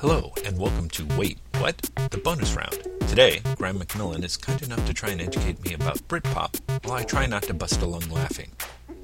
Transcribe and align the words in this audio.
Hello, 0.00 0.34
and 0.44 0.58
welcome 0.58 0.90
to 0.90 1.06
Wait, 1.16 1.38
What? 1.56 1.78
The 2.10 2.18
bonus 2.18 2.54
round. 2.54 2.72
The 2.72 2.78
bonus 2.78 3.00
round. 3.00 3.08
Today, 3.08 3.40
Graeme 3.56 3.76
McMillan 3.76 4.24
is 4.24 4.36
kind 4.36 4.60
enough 4.60 4.86
to 4.86 4.92
try 4.92 5.08
and 5.08 5.22
educate 5.22 5.64
me 5.64 5.72
about 5.72 6.06
Britpop, 6.06 6.84
while 6.84 6.98
I 6.98 7.02
try 7.02 7.24
not 7.24 7.44
to 7.44 7.54
bust 7.54 7.80
a 7.80 7.86
lung 7.86 8.06
laughing. 8.10 8.50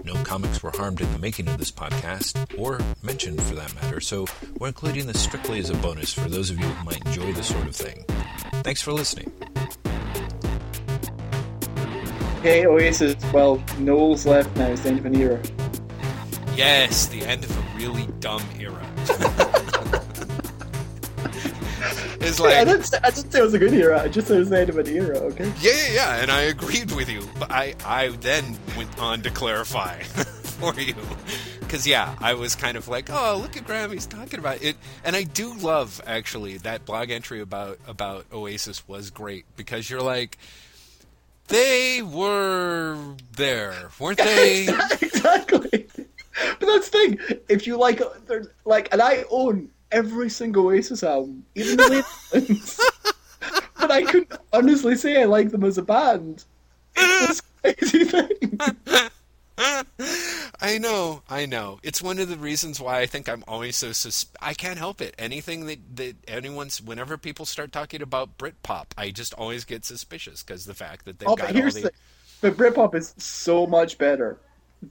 No 0.04 0.12
comics 0.22 0.62
were 0.62 0.70
harmed 0.70 1.00
in 1.00 1.10
the 1.14 1.18
making 1.18 1.48
of 1.48 1.56
this 1.56 1.70
podcast, 1.70 2.58
or 2.58 2.78
mentioned 3.02 3.40
for 3.42 3.54
that 3.54 3.74
matter, 3.74 4.00
so 4.00 4.26
we're 4.58 4.66
including 4.68 5.06
this 5.06 5.18
strictly 5.18 5.60
as 5.60 5.70
a 5.70 5.74
bonus 5.76 6.12
for 6.12 6.28
those 6.28 6.50
of 6.50 6.58
you 6.60 6.66
who 6.66 6.84
might 6.84 7.02
enjoy 7.06 7.32
this 7.32 7.48
sort 7.48 7.66
of 7.66 7.74
thing. 7.74 8.04
Thanks 8.62 8.82
for 8.82 8.92
listening. 8.92 9.32
Hey, 12.42 12.66
Oasis. 12.66 13.16
Well, 13.32 13.64
Noel's 13.78 14.26
left 14.26 14.54
now. 14.58 14.66
It's 14.66 14.82
the 14.82 14.90
end 14.90 14.98
of 14.98 15.06
an 15.06 15.16
era. 15.16 15.40
Yes, 16.54 17.06
the 17.06 17.22
end 17.22 17.44
of 17.44 17.56
a 17.56 17.78
really 17.78 18.06
dumb 18.20 18.44
era. 18.60 18.86
it's 22.24 22.40
like 22.40 22.54
I 22.54 22.64
didn't, 22.64 22.84
say, 22.84 22.98
I 23.02 23.10
didn't 23.10 23.32
say 23.32 23.38
it 23.40 23.42
was 23.42 23.54
a 23.54 23.58
good 23.58 23.72
era. 23.72 24.02
I 24.02 24.08
just 24.08 24.28
said 24.28 24.36
it 24.36 24.40
was 24.40 24.50
the 24.50 24.60
end 24.60 24.70
of 24.70 24.78
an 24.78 24.88
era. 24.88 25.18
Okay. 25.18 25.52
Yeah, 25.60 25.72
yeah, 25.72 25.92
yeah, 25.92 26.22
and 26.22 26.30
I 26.30 26.42
agreed 26.42 26.92
with 26.92 27.08
you. 27.08 27.28
But 27.38 27.50
I, 27.50 27.74
I 27.84 28.08
then 28.08 28.58
went 28.76 28.98
on 28.98 29.22
to 29.22 29.30
clarify 29.30 30.02
for 30.02 30.78
you. 30.80 30.94
Because, 31.60 31.86
yeah, 31.86 32.14
I 32.20 32.34
was 32.34 32.54
kind 32.54 32.76
of 32.76 32.88
like, 32.88 33.08
oh, 33.10 33.38
look 33.40 33.56
at 33.56 33.66
Graeme, 33.66 33.90
he's 33.92 34.06
talking 34.06 34.38
about 34.38 34.62
it. 34.62 34.76
And 35.04 35.16
I 35.16 35.22
do 35.22 35.54
love, 35.54 36.00
actually, 36.06 36.58
that 36.58 36.84
blog 36.84 37.10
entry 37.10 37.40
about, 37.40 37.78
about 37.86 38.26
Oasis 38.32 38.86
was 38.86 39.10
great. 39.10 39.44
Because 39.56 39.88
you're 39.88 40.02
like, 40.02 40.38
they 41.48 42.02
were 42.02 43.16
there, 43.36 43.90
weren't 43.98 44.18
they? 44.18 44.68
exactly. 45.00 45.88
But 46.60 46.66
that's 46.66 46.88
the 46.90 47.16
thing. 47.16 47.38
If 47.48 47.66
you 47.66 47.76
like, 47.76 48.00
like, 48.64 48.88
and 48.92 49.02
I 49.02 49.24
own 49.30 49.68
every 49.92 50.28
single 50.30 50.66
Oasis 50.66 51.02
album, 51.02 51.44
even 51.54 51.76
the 51.76 51.88
late 52.32 52.48
ones. 52.50 52.80
but 53.78 53.90
I 53.90 54.02
couldn't 54.02 54.32
honestly 54.52 54.96
say 54.96 55.20
I 55.22 55.24
like 55.26 55.50
them 55.50 55.64
as 55.64 55.78
a 55.78 55.82
band. 55.82 56.44
It's 56.96 57.40
this 57.40 57.40
crazy 57.62 58.04
thing. 58.04 58.58
I 60.60 60.78
know, 60.78 61.22
I 61.28 61.46
know. 61.46 61.78
It's 61.82 62.00
one 62.02 62.18
of 62.18 62.28
the 62.28 62.36
reasons 62.36 62.80
why 62.80 63.00
I 63.00 63.06
think 63.06 63.28
I'm 63.28 63.44
always 63.46 63.76
so 63.76 63.92
sus- 63.92 64.26
I 64.40 64.54
can't 64.54 64.78
help 64.78 65.00
it. 65.00 65.14
Anything 65.18 65.66
that, 65.66 65.78
that 65.96 66.16
anyone's, 66.26 66.80
whenever 66.80 67.16
people 67.18 67.44
start 67.46 67.70
talking 67.72 68.02
about 68.02 68.38
Britpop, 68.38 68.86
I 68.96 69.10
just 69.10 69.34
always 69.34 69.64
get 69.64 69.84
suspicious 69.84 70.42
because 70.42 70.64
the 70.64 70.74
fact 70.74 71.04
that 71.04 71.18
they've 71.18 71.28
Oh, 71.28 71.36
got 71.36 71.48
but 71.48 71.56
here's 71.56 71.76
all 71.76 71.82
the. 71.82 71.90
the, 72.40 72.50
but 72.50 72.56
Britpop 72.56 72.94
is 72.94 73.14
so 73.18 73.66
much 73.66 73.98
better 73.98 74.38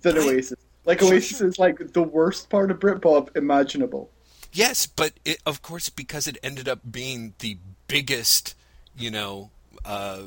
than 0.02 0.18
Oasis. 0.18 0.58
Like 0.86 1.02
Oasis 1.04 1.42
is 1.42 1.60
like 1.60 1.94
the 1.94 2.04
worst 2.04 2.50
part 2.50 2.72
of 2.72 2.80
Britpop 2.80 3.36
imaginable. 3.36 4.10
Yes, 4.54 4.86
but 4.86 5.14
it, 5.24 5.40
of 5.46 5.62
course, 5.62 5.90
because 5.90 6.28
it 6.28 6.38
ended 6.44 6.68
up 6.68 6.80
being 6.90 7.34
the 7.40 7.58
biggest, 7.88 8.56
you 8.98 9.10
know, 9.10 9.50
uh, 9.86 10.24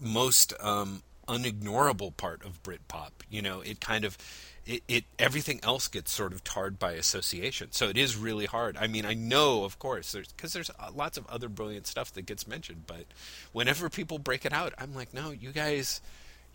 most 0.00 0.54
um, 0.60 1.02
unignorable 1.28 2.16
part 2.16 2.44
of 2.44 2.62
Britpop. 2.62 3.10
You 3.30 3.42
know, 3.42 3.60
it 3.60 3.80
kind 3.80 4.04
of, 4.04 4.16
it, 4.64 4.82
it 4.88 5.04
everything 5.18 5.60
else 5.62 5.88
gets 5.88 6.10
sort 6.10 6.32
of 6.32 6.42
tarred 6.42 6.78
by 6.78 6.92
association. 6.92 7.72
So 7.72 7.88
it 7.88 7.98
is 7.98 8.16
really 8.16 8.46
hard. 8.46 8.76
I 8.78 8.86
mean, 8.86 9.04
I 9.04 9.14
know, 9.14 9.64
of 9.64 9.78
course, 9.78 10.12
there's 10.12 10.28
because 10.32 10.54
there's 10.54 10.70
uh, 10.70 10.90
lots 10.94 11.18
of 11.18 11.26
other 11.26 11.48
brilliant 11.48 11.86
stuff 11.86 12.12
that 12.14 12.24
gets 12.26 12.46
mentioned, 12.48 12.84
but 12.86 13.04
whenever 13.52 13.90
people 13.90 14.18
break 14.18 14.46
it 14.46 14.52
out, 14.52 14.72
I'm 14.78 14.94
like, 14.94 15.12
no, 15.12 15.30
you 15.30 15.52
guys. 15.52 16.00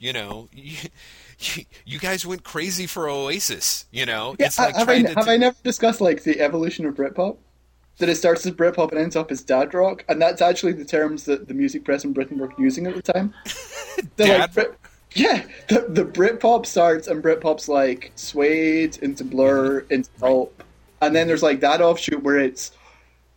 You 0.02 0.14
know, 0.14 0.50
you, 0.54 0.76
you 1.86 2.00
guys 2.00 2.26
went 2.26 2.44
crazy 2.44 2.88
for 2.88 3.08
Oasis. 3.08 3.86
You 3.92 4.06
know, 4.08 4.36
Yeah, 4.40 4.48
it's 4.48 4.58
like 4.58 4.76
have, 4.76 4.90
I, 4.90 4.96
have 4.98 5.26
do- 5.26 5.32
I 5.32 5.38
never 5.38 5.56
discussed 5.64 6.02
like 6.02 6.24
the 6.24 6.42
evolution 6.42 6.86
of 6.88 6.96
Britpop? 6.96 7.38
That 8.00 8.10
it 8.10 8.16
starts 8.16 8.44
as 8.48 8.54
Britpop 8.54 8.90
and 8.92 9.00
ends 9.00 9.16
up 9.16 9.30
as 9.32 9.44
dad 9.44 9.74
rock, 9.76 10.04
and 10.10 10.20
that's 10.20 10.42
actually 10.42 10.72
the 10.72 10.86
terms 10.86 11.26
that 11.26 11.48
the 11.48 11.54
music 11.54 11.86
press 11.86 12.04
in 12.04 12.14
Britain 12.14 12.40
were 12.40 12.52
using 12.58 12.88
at 12.88 12.96
the 12.96 13.02
time. 13.04 13.32
Dad 14.18 14.52
Brit- 14.56 14.74
yeah, 15.14 15.44
the, 15.68 15.86
the 15.88 16.06
Britpop 16.06 16.66
starts 16.66 17.08
and 17.08 17.22
Britpop's 17.22 17.68
like 17.68 18.12
Suede 18.16 18.98
into 19.04 19.24
Blur 19.24 19.82
Mm-hmm. 19.82 19.94
into 19.94 20.10
Pulp, 20.20 20.64
and 21.02 21.16
then 21.16 21.28
there's 21.28 21.44
like 21.44 21.60
that 21.60 21.80
offshoot 21.82 22.24
where 22.24 22.40
it's 22.40 22.72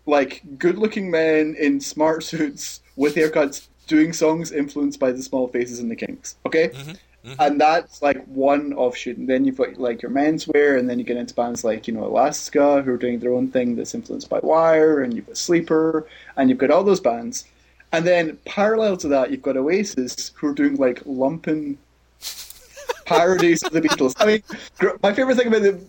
like 0.06 0.40
good-looking 0.56 1.10
men 1.10 1.56
in 1.58 1.78
smart 1.80 2.22
suits 2.22 2.80
with 2.96 3.16
haircuts 3.16 3.66
doing 3.86 4.12
songs 4.12 4.52
influenced 4.52 5.00
by 5.00 5.12
the 5.12 5.22
Small 5.22 5.48
Faces 5.48 5.78
and 5.80 5.90
the 5.90 5.96
Kinks. 5.96 6.36
Okay, 6.46 6.68
mm-hmm. 6.68 6.90
Mm-hmm. 6.90 7.40
and 7.40 7.60
that's 7.60 8.02
like 8.02 8.22
one 8.26 8.74
offshoot. 8.74 9.16
And 9.16 9.28
then 9.28 9.44
you've 9.44 9.56
got 9.56 9.78
like 9.78 10.02
your 10.02 10.10
menswear, 10.10 10.78
and 10.78 10.88
then 10.88 10.98
you 10.98 11.04
get 11.04 11.16
into 11.16 11.34
bands 11.34 11.64
like 11.64 11.88
you 11.88 11.94
know 11.94 12.04
Elastica 12.04 12.82
who 12.82 12.92
are 12.92 12.98
doing 12.98 13.18
their 13.18 13.32
own 13.32 13.48
thing 13.48 13.76
that's 13.76 13.94
influenced 13.94 14.28
by 14.28 14.40
Wire, 14.42 15.02
and 15.02 15.14
you've 15.14 15.26
got 15.26 15.36
Sleeper, 15.36 16.06
and 16.36 16.50
you've 16.50 16.58
got 16.58 16.70
all 16.70 16.84
those 16.84 17.00
bands. 17.00 17.46
And 17.92 18.04
then 18.04 18.38
parallel 18.44 18.96
to 18.98 19.08
that, 19.08 19.30
you've 19.30 19.42
got 19.42 19.56
Oasis 19.56 20.32
who 20.34 20.48
are 20.48 20.52
doing 20.52 20.76
like 20.76 21.02
lumpen 21.04 21.76
parodies 23.06 23.62
of 23.62 23.72
the 23.72 23.80
Beatles. 23.80 24.14
I 24.18 24.26
mean, 24.26 24.42
my 25.02 25.12
favorite 25.12 25.36
thing 25.36 25.46
about 25.46 25.62
the 25.62 25.80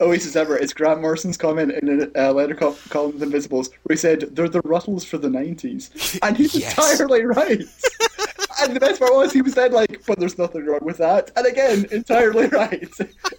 Oasis 0.00 0.36
ever 0.36 0.56
is 0.56 0.72
Grant 0.72 1.00
Morrison's 1.00 1.36
comment 1.36 1.72
in 1.72 2.10
a 2.14 2.28
uh, 2.28 2.32
letter 2.32 2.54
call- 2.54 2.76
column 2.90 3.20
Invisibles, 3.22 3.70
where 3.82 3.94
he 3.94 3.96
said 3.96 4.20
they're 4.36 4.48
the 4.48 4.60
Ruttles 4.64 5.04
for 5.04 5.18
the 5.18 5.28
'90s, 5.28 6.18
and 6.22 6.36
he's 6.36 6.54
Yes. 6.54 6.72
entirely 6.78 7.24
right. 7.24 7.60
and 8.62 8.76
the 8.76 8.80
best 8.80 9.00
part 9.00 9.12
was 9.14 9.32
he 9.32 9.42
was 9.42 9.54
then 9.54 9.72
like, 9.72 10.04
"But 10.06 10.18
there's 10.20 10.38
nothing 10.38 10.64
wrong 10.66 10.80
with 10.82 10.98
that," 10.98 11.30
and 11.36 11.46
again, 11.46 11.86
entirely 11.90 12.46
right. 12.60 12.88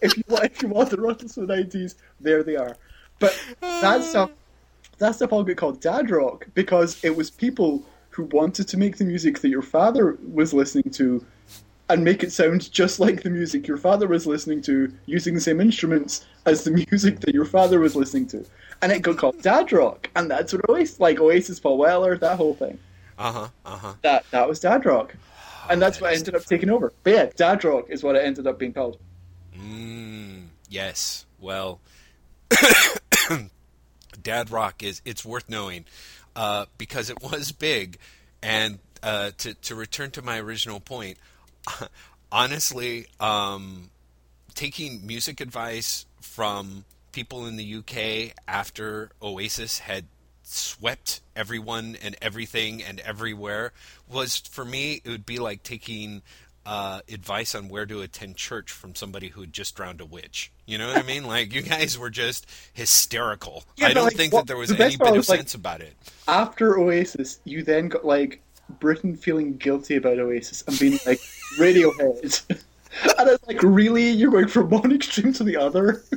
if 0.02 0.18
you 0.18 0.24
want, 0.28 0.44
if 0.46 0.62
you 0.62 0.68
want 0.70 0.90
the 0.90 0.98
Ruttles 0.98 1.36
for 1.36 1.46
the 1.46 1.54
'90s, 1.54 1.96
there 2.20 2.44
they 2.44 2.58
are. 2.58 2.76
But 3.20 3.40
that 3.62 4.04
stuff, 4.04 4.32
that 4.98 5.16
stuff 5.16 5.32
all 5.32 5.44
got 5.44 5.56
called 5.56 5.80
dad 5.80 6.10
rock 6.12 6.48
because 6.54 7.02
it 7.04 7.16
was 7.16 7.30
people 7.32 7.86
who 8.10 8.24
wanted 8.32 8.68
to 8.70 8.78
make 8.78 8.98
the 8.98 9.06
music 9.06 9.40
that 9.40 9.50
your 9.50 9.62
father 9.62 10.18
was 10.32 10.54
listening 10.54 10.90
to 10.92 11.26
and 11.90 12.04
make 12.04 12.24
it 12.24 12.32
sound 12.32 12.72
just 12.72 13.00
like 13.00 13.24
the 13.24 13.30
music 13.30 13.68
your 13.68 13.78
father 13.78 14.08
was 14.08 14.26
listening 14.26 14.62
to, 14.64 14.92
using 15.06 15.36
the 15.36 15.42
same 15.42 15.62
instruments 15.62 16.26
as 16.46 16.64
the 16.64 16.72
music 16.92 17.20
that 17.22 17.34
your 17.34 17.46
father 17.46 17.80
was 17.80 17.96
listening 17.96 18.28
to. 18.28 18.46
And 18.82 18.92
it 18.92 19.02
got 19.02 19.18
called 19.18 19.42
dad 19.42 19.72
rock, 19.72 20.10
and 20.16 20.30
that's 20.30 20.54
what 20.54 20.70
Oasis, 20.70 21.00
like 21.00 21.20
Oasis, 21.20 21.60
Paul 21.60 21.78
Weller, 21.78 22.18
that 22.18 22.38
whole 22.38 22.54
thing. 22.54 22.78
Uh 23.18 23.32
huh. 23.32 23.48
Uh 23.66 23.78
huh. 23.78 23.94
That 24.02 24.26
that 24.32 24.48
was 24.50 24.60
dad 24.60 24.86
rock, 24.86 25.16
and 25.70 25.82
that's 25.82 25.98
that 25.98 26.04
what 26.04 26.14
is 26.14 26.20
ended 26.20 26.36
up 26.36 26.46
taking 26.46 26.70
over. 26.70 26.92
But 27.04 27.14
yeah, 27.14 27.30
dad 27.36 27.64
rock 27.64 27.86
is 27.90 28.04
what 28.04 28.16
it 28.16 28.26
ended 28.26 28.48
up 28.48 28.60
being 28.60 28.74
called. 28.74 28.98
Mm, 29.58 30.48
yes. 30.70 31.26
Well, 31.40 31.80
Dad 34.22 34.50
Rock 34.50 34.84
is 34.84 35.02
it's 35.06 35.24
worth 35.24 35.50
knowing 35.50 35.86
uh, 36.36 36.66
because 36.78 37.10
it 37.10 37.22
was 37.22 37.52
big, 37.52 37.98
and 38.42 38.80
uh, 39.04 39.32
to 39.38 39.54
to 39.54 39.76
return 39.76 40.12
to 40.12 40.22
my 40.22 40.40
original 40.40 40.80
point, 40.80 41.18
honestly, 42.32 43.08
um, 43.20 43.90
taking 44.54 45.06
music 45.06 45.42
advice 45.42 46.06
from 46.22 46.86
people 47.12 47.46
in 47.46 47.56
the 47.56 47.76
UK 47.76 48.36
after 48.48 49.12
Oasis 49.22 49.80
had 49.80 50.06
swept 50.44 51.22
everyone 51.36 51.98
and 52.04 52.16
everything 52.22 52.84
and 52.84 53.00
everywhere 53.00 53.74
was 54.08 54.38
for 54.38 54.64
me 54.64 55.02
it 55.04 55.10
would 55.10 55.26
be 55.26 55.40
like 55.40 55.64
taking 55.64 56.22
uh, 56.66 57.02
advice 57.12 57.54
on 57.54 57.70
where 57.70 57.86
to 57.86 58.02
attend 58.02 58.36
church 58.36 58.72
from 58.72 58.96
somebody 58.96 59.30
who 59.30 59.42
had 59.42 59.54
just 59.54 59.76
drowned 59.76 60.02
a 60.02 60.06
witch. 60.06 60.52
You 60.66 60.78
know 60.78 60.88
what 60.88 60.98
I 60.98 61.04
mean? 61.04 61.26
Like 61.26 61.54
you 61.54 61.62
guys 61.64 61.98
were 61.98 62.10
just 62.10 62.48
hysterical. 62.74 63.64
Yeah, 63.78 63.88
I 63.88 63.94
don't 63.94 64.06
like, 64.06 64.16
think 64.16 64.34
that 64.34 64.48
there 64.48 64.58
was 64.58 64.70
the 64.70 64.84
any 64.84 64.98
bit 64.98 65.08
of 65.08 65.16
like- 65.16 65.40
sense 65.40 65.54
about 65.54 65.82
it. 65.82 65.94
After 66.28 66.80
Oasis, 66.80 67.40
you 67.46 67.64
then 67.64 67.88
got 67.88 68.04
like 68.04 68.42
Britain 68.80 69.16
feeling 69.16 69.58
guilty 69.58 69.96
about 69.96 70.20
Oasis 70.20 70.64
and 70.68 70.78
being 70.80 71.00
like 71.06 71.20
Radiohead. 71.58 72.44
And 73.20 73.30
it's 73.30 73.46
like, 73.46 73.62
really? 73.62 74.10
You're 74.10 74.32
going 74.32 74.48
from 74.48 74.70
one 74.70 74.92
extreme 74.96 75.34
to 75.34 75.44
the 75.44 75.58
other? 75.58 76.02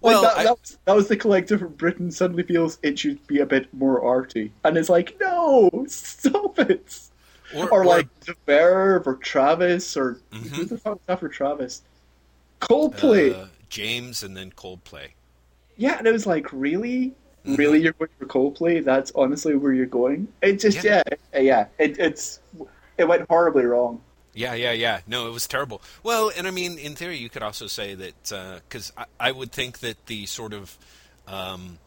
Well, 0.00 0.22
like 0.22 0.32
that, 0.34 0.38
I- 0.38 0.44
that, 0.44 0.58
was, 0.60 0.78
that 0.84 0.94
was 0.96 1.08
the 1.08 1.16
collective 1.16 1.60
of 1.60 1.76
Britain 1.76 2.12
suddenly 2.12 2.44
feels 2.44 2.78
it 2.82 2.98
should 3.00 3.26
be 3.26 3.40
a 3.40 3.46
bit 3.46 3.72
more 3.74 4.00
arty. 4.04 4.52
And 4.64 4.76
it's 4.78 4.88
like, 4.88 5.16
no, 5.20 5.84
stop 5.88 6.58
it. 6.60 7.00
Or, 7.56 7.68
Or, 7.70 7.84
like 7.84 8.08
The 8.20 8.36
Verve 8.46 9.06
or 9.08 9.16
Travis 9.16 9.96
or 9.96 10.20
Mhm. 10.32 10.46
who 10.50 10.64
the 10.66 10.78
fuck 10.78 10.98
is 10.98 11.02
after 11.08 11.28
Travis? 11.28 11.82
Coldplay. 12.60 13.34
uh, 13.34 13.46
James 13.70 14.22
and 14.22 14.36
then 14.36 14.52
Coldplay. 14.52 15.08
yeah, 15.76 15.98
and 15.98 16.06
it 16.06 16.12
was 16.12 16.26
like, 16.26 16.46
really? 16.52 17.14
Really, 17.44 17.80
you're 17.80 17.92
going 17.94 18.10
for 18.18 18.26
Coldplay? 18.26 18.84
That's 18.84 19.12
honestly 19.14 19.54
where 19.56 19.72
you're 19.72 19.86
going? 19.86 20.28
It 20.42 20.60
just, 20.60 20.84
Yeah. 20.84 21.02
yeah, 21.32 21.40
yeah, 21.40 21.66
it, 21.78 21.98
it's, 21.98 22.40
it 22.98 23.08
went 23.08 23.26
horribly 23.28 23.64
wrong. 23.64 24.02
Yeah, 24.34 24.54
yeah, 24.54 24.72
yeah. 24.72 25.00
No, 25.06 25.26
it 25.26 25.32
was 25.32 25.46
terrible. 25.48 25.82
Well, 26.02 26.30
and 26.36 26.46
I 26.46 26.50
mean, 26.50 26.78
in 26.78 26.94
theory, 26.94 27.16
you 27.16 27.28
could 27.28 27.42
also 27.42 27.66
say 27.66 27.94
that 27.94 28.62
because 28.68 28.92
I, 28.96 29.06
I 29.18 29.32
would 29.32 29.50
think 29.50 29.78
that 29.80 30.06
the 30.06 30.26
sort 30.26 30.52
of 30.52 30.78
um, 31.26 31.78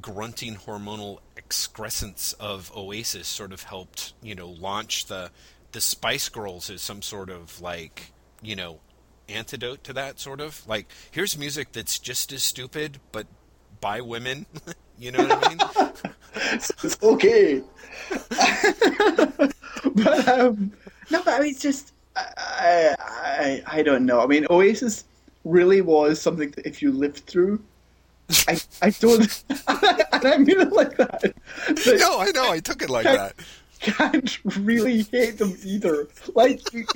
grunting 0.00 0.56
hormonal 0.56 1.18
excrescence 1.36 2.34
of 2.34 2.70
Oasis 2.76 3.26
sort 3.26 3.52
of 3.52 3.64
helped, 3.64 4.12
you 4.22 4.34
know, 4.34 4.48
launch 4.48 5.06
the 5.06 5.30
the 5.72 5.80
Spice 5.80 6.28
Girls 6.28 6.68
as 6.70 6.82
some 6.82 7.02
sort 7.02 7.30
of 7.30 7.60
like, 7.60 8.12
you 8.42 8.54
know, 8.54 8.78
antidote 9.28 9.82
to 9.84 9.92
that 9.94 10.20
sort 10.20 10.40
of 10.40 10.66
like 10.68 10.86
here's 11.10 11.38
music 11.38 11.72
that's 11.72 11.98
just 11.98 12.32
as 12.32 12.42
stupid 12.42 12.98
but 13.12 13.26
by 13.82 14.00
women. 14.00 14.46
you 14.98 15.12
know 15.12 15.26
what 15.26 15.44
I 15.44 15.48
mean? 15.50 15.92
it's 16.82 17.02
okay. 17.02 17.62
but 19.94 20.28
um, 20.28 20.72
no, 21.10 21.22
but 21.22 21.34
I 21.34 21.40
mean, 21.40 21.50
it's 21.50 21.60
just 21.60 21.92
I, 22.16 22.94
I 22.98 23.62
I 23.66 23.82
don't 23.82 24.06
know. 24.06 24.22
I 24.22 24.26
mean, 24.26 24.46
Oasis 24.48 25.04
really 25.44 25.82
was 25.82 26.18
something 26.18 26.50
that 26.52 26.66
if 26.66 26.80
you 26.80 26.92
lived 26.92 27.26
through. 27.26 27.62
I, 28.48 28.58
I 28.80 28.90
don't, 28.90 29.44
and 29.68 30.24
I 30.24 30.38
mean 30.38 30.58
it 30.58 30.72
like 30.72 30.96
that. 30.96 31.34
No, 31.86 32.20
I 32.20 32.30
know. 32.30 32.50
I 32.50 32.60
took 32.60 32.80
it 32.80 32.88
like 32.88 33.04
that 33.04 33.34
can't 33.82 34.38
really 34.56 35.02
hate 35.02 35.38
them 35.38 35.56
either. 35.64 36.08
Like 36.34 36.60
you, 36.72 36.86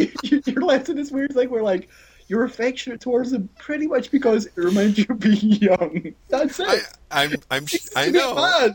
are 0.56 0.60
left 0.62 0.88
in 0.88 0.96
this 0.96 1.10
weird 1.10 1.34
thing 1.34 1.50
where 1.50 1.62
like 1.62 1.88
you're 2.28 2.44
affectionate 2.44 3.00
towards 3.00 3.30
them 3.30 3.48
pretty 3.58 3.86
much 3.86 4.10
because 4.10 4.46
it 4.46 4.56
reminds 4.56 4.98
you 4.98 5.06
of 5.08 5.20
being 5.20 5.52
young. 5.52 6.14
That's 6.28 6.58
it. 6.60 6.66
I, 7.10 7.24
I'm, 7.24 7.34
I'm, 7.50 7.66
I 7.94 8.10
know. 8.10 8.72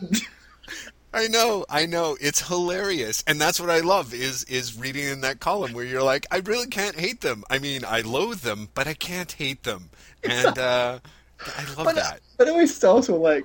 I 1.14 1.28
know, 1.28 1.66
I 1.68 1.84
know. 1.84 2.16
It's 2.20 2.46
hilarious, 2.48 3.22
and 3.26 3.38
that's 3.38 3.60
what 3.60 3.68
I 3.68 3.80
love 3.80 4.14
is 4.14 4.44
is 4.44 4.78
reading 4.78 5.04
in 5.04 5.20
that 5.20 5.40
column 5.40 5.74
where 5.74 5.84
you're 5.84 6.02
like, 6.02 6.26
I 6.30 6.38
really 6.38 6.68
can't 6.68 6.98
hate 6.98 7.20
them. 7.20 7.44
I 7.50 7.58
mean, 7.58 7.84
I 7.86 8.00
loathe 8.00 8.40
them, 8.40 8.70
but 8.72 8.86
I 8.86 8.94
can't 8.94 9.30
hate 9.30 9.62
them, 9.62 9.90
and 10.24 10.58
uh, 10.58 11.00
I 11.46 11.64
love 11.74 11.84
but, 11.84 11.96
that. 11.96 12.20
But 12.38 12.48
it 12.48 12.54
was 12.54 12.82
also 12.82 13.16
like 13.16 13.44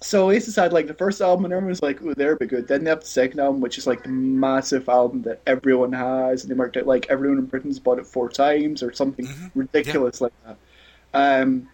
so 0.00 0.26
Oasis 0.26 0.56
had 0.56 0.72
like 0.72 0.86
the 0.86 0.94
first 0.94 1.20
album 1.20 1.44
and 1.44 1.52
everyone 1.52 1.70
was 1.70 1.82
like, 1.82 2.00
"Ooh, 2.02 2.14
they're 2.14 2.32
a 2.32 2.36
bit 2.36 2.48
good." 2.48 2.68
Then 2.68 2.84
they 2.84 2.90
have 2.90 3.00
the 3.00 3.06
second 3.06 3.40
album, 3.40 3.60
which 3.60 3.78
is 3.78 3.86
like 3.86 4.02
the 4.02 4.08
massive 4.08 4.88
album 4.88 5.22
that 5.22 5.40
everyone 5.46 5.92
has, 5.92 6.42
and 6.42 6.50
they 6.50 6.56
marked 6.56 6.76
it 6.76 6.86
like 6.86 7.06
everyone 7.10 7.38
in 7.38 7.46
Britain's 7.46 7.78
bought 7.78 7.98
it 7.98 8.06
four 8.06 8.28
times 8.28 8.82
or 8.82 8.92
something 8.92 9.26
mm-hmm. 9.26 9.58
ridiculous 9.58 10.20
yeah. 10.20 10.24
like 10.24 10.32
that. 10.44 10.56
Um, 11.14 11.68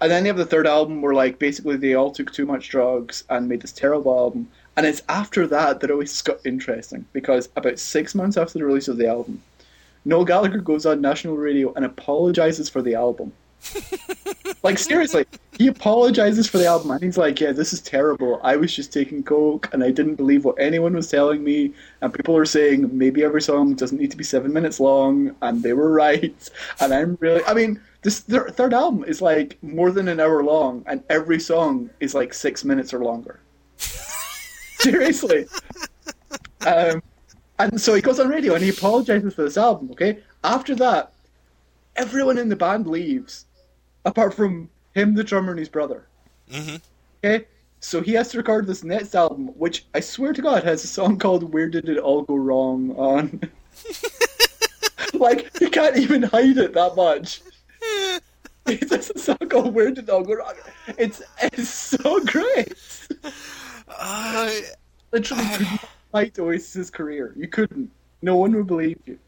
and 0.00 0.10
then 0.10 0.24
they 0.24 0.28
have 0.28 0.36
the 0.36 0.44
third 0.44 0.66
album 0.66 1.00
where 1.00 1.14
like 1.14 1.38
basically 1.38 1.76
they 1.76 1.94
all 1.94 2.10
took 2.10 2.32
too 2.32 2.44
much 2.44 2.68
drugs 2.68 3.24
and 3.30 3.48
made 3.48 3.62
this 3.62 3.72
terrible 3.72 4.16
album. 4.16 4.48
And 4.76 4.86
it's 4.86 5.02
after 5.08 5.46
that 5.46 5.80
that 5.80 5.90
Oasis 5.90 6.22
got 6.22 6.44
interesting 6.44 7.06
because 7.12 7.48
about 7.56 7.78
six 7.78 8.14
months 8.14 8.36
after 8.36 8.58
the 8.58 8.64
release 8.64 8.88
of 8.88 8.96
the 8.96 9.06
album, 9.06 9.42
Noel 10.04 10.24
Gallagher 10.24 10.58
goes 10.58 10.86
on 10.86 11.00
national 11.00 11.36
radio 11.36 11.72
and 11.74 11.84
apologizes 11.84 12.68
for 12.68 12.82
the 12.82 12.94
album 12.94 13.32
like 14.62 14.78
seriously, 14.78 15.24
he 15.58 15.66
apologizes 15.68 16.48
for 16.48 16.58
the 16.58 16.66
album 16.66 16.90
and 16.90 17.02
he's 17.02 17.18
like, 17.18 17.40
"Yeah, 17.40 17.52
this 17.52 17.72
is 17.72 17.80
terrible. 17.80 18.40
I 18.42 18.56
was 18.56 18.74
just 18.74 18.92
taking 18.92 19.22
coke 19.22 19.68
and 19.72 19.82
I 19.84 19.90
didn't 19.90 20.16
believe 20.16 20.44
what 20.44 20.56
anyone 20.58 20.94
was 20.94 21.10
telling 21.10 21.42
me. 21.44 21.72
And 22.00 22.12
people 22.12 22.36
are 22.36 22.44
saying 22.44 22.96
maybe 22.96 23.24
every 23.24 23.42
song 23.42 23.74
doesn't 23.74 23.98
need 23.98 24.10
to 24.10 24.16
be 24.16 24.24
seven 24.24 24.52
minutes 24.52 24.80
long, 24.80 25.34
and 25.42 25.62
they 25.62 25.72
were 25.72 25.90
right. 26.04 26.50
And 26.80 26.92
I'm 26.92 27.16
really, 27.20 27.44
I 27.44 27.54
mean, 27.54 27.80
this 28.02 28.20
third 28.20 28.74
album 28.74 29.04
is 29.04 29.22
like 29.22 29.58
more 29.62 29.90
than 29.90 30.08
an 30.08 30.20
hour 30.20 30.42
long, 30.42 30.84
and 30.86 31.02
every 31.08 31.40
song 31.40 31.90
is 32.00 32.14
like 32.14 32.34
six 32.34 32.64
minutes 32.64 32.92
or 32.92 33.04
longer. 33.04 33.40
seriously." 33.76 35.46
Um, 36.66 37.02
and 37.58 37.80
so 37.80 37.94
he 37.94 38.00
goes 38.00 38.18
on 38.18 38.28
radio 38.28 38.54
and 38.54 38.62
he 38.62 38.70
apologizes 38.70 39.34
for 39.34 39.42
this 39.42 39.56
album. 39.56 39.90
Okay, 39.92 40.18
after 40.42 40.74
that, 40.76 41.12
everyone 41.96 42.38
in 42.38 42.48
the 42.48 42.56
band 42.56 42.86
leaves 42.86 43.46
apart 44.04 44.34
from 44.34 44.68
him, 44.94 45.14
the 45.14 45.24
drummer, 45.24 45.50
and 45.50 45.58
his 45.58 45.68
brother. 45.68 46.06
Mm-hmm. 46.50 46.76
Okay, 47.24 47.46
so 47.80 48.00
he 48.00 48.12
has 48.12 48.28
to 48.30 48.38
record 48.38 48.66
this 48.66 48.84
next 48.84 49.14
album, 49.14 49.48
which 49.58 49.86
I 49.94 50.00
swear 50.00 50.32
to 50.32 50.42
God 50.42 50.64
has 50.64 50.84
a 50.84 50.88
song 50.88 51.18
called 51.18 51.52
"Where 51.52 51.68
Did 51.68 51.88
It 51.88 51.98
All 51.98 52.22
Go 52.22 52.36
Wrong" 52.36 52.92
on. 52.96 53.40
like 55.14 55.50
you 55.60 55.70
can't 55.70 55.96
even 55.96 56.22
hide 56.22 56.58
it 56.58 56.74
that 56.74 56.96
much. 56.96 57.42
It's 58.64 59.10
a 59.10 59.18
song 59.18 59.38
called 59.50 59.74
"Where 59.74 59.90
Did 59.90 60.04
It 60.04 60.10
All 60.10 60.22
Go 60.22 60.34
Wrong." 60.34 60.54
It's 60.96 61.20
it's 61.42 61.68
so 61.68 62.20
great. 62.24 62.78
Uh, 63.88 64.50
Literally, 65.10 65.42
uh, 65.44 65.56
couldn't 65.58 65.80
fight 66.12 66.34
Oasis's 66.34 66.88
career. 66.88 67.34
You 67.36 67.48
couldn't. 67.48 67.90
No 68.22 68.36
one 68.36 68.54
would 68.54 68.68
believe 68.68 68.98
you. 69.04 69.18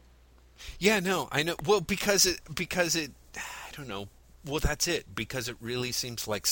Yeah, 0.79 1.01
no, 1.01 1.27
I 1.33 1.43
know. 1.43 1.55
Well, 1.65 1.81
because 1.81 2.25
it 2.25 2.39
because 2.55 2.95
it, 2.95 3.11
I 3.35 3.71
don't 3.75 3.89
know. 3.89 4.07
Well, 4.45 4.59
that's 4.59 4.87
it. 4.87 5.15
Because 5.15 5.49
it 5.49 5.57
really 5.59 5.91
seems 5.91 6.27
like 6.27 6.47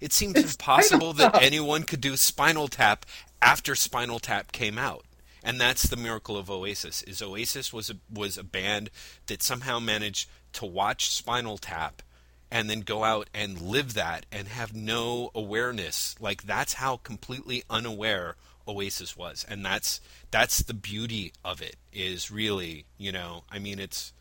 it 0.00 0.12
seems 0.12 0.36
it's 0.36 0.54
impossible 0.54 1.12
that 1.14 1.42
anyone 1.42 1.82
could 1.82 2.00
do 2.00 2.16
Spinal 2.16 2.68
Tap 2.68 3.06
after 3.40 3.74
Spinal 3.74 4.18
Tap 4.18 4.52
came 4.52 4.78
out. 4.78 5.04
And 5.42 5.60
that's 5.60 5.84
the 5.84 5.96
miracle 5.96 6.36
of 6.36 6.50
Oasis. 6.50 7.02
Is 7.02 7.22
Oasis 7.22 7.72
was 7.72 7.88
a, 7.88 7.94
was 8.12 8.36
a 8.36 8.42
band 8.42 8.90
that 9.26 9.42
somehow 9.42 9.78
managed 9.78 10.28
to 10.54 10.66
watch 10.66 11.10
Spinal 11.10 11.56
Tap 11.56 12.02
and 12.50 12.68
then 12.70 12.80
go 12.80 13.04
out 13.04 13.28
and 13.34 13.60
live 13.60 13.94
that 13.94 14.26
and 14.32 14.48
have 14.48 14.74
no 14.74 15.30
awareness. 15.34 16.16
Like 16.20 16.42
that's 16.42 16.74
how 16.74 16.96
completely 16.96 17.62
unaware 17.70 18.36
Oasis 18.68 19.16
was, 19.16 19.46
and 19.48 19.64
that's 19.64 20.00
that's 20.30 20.58
the 20.62 20.74
beauty 20.74 21.32
of 21.44 21.62
it. 21.62 21.76
Is 21.92 22.30
really, 22.30 22.84
you 22.98 23.12
know, 23.12 23.44
I 23.50 23.58
mean, 23.58 23.78
it's 23.78 24.12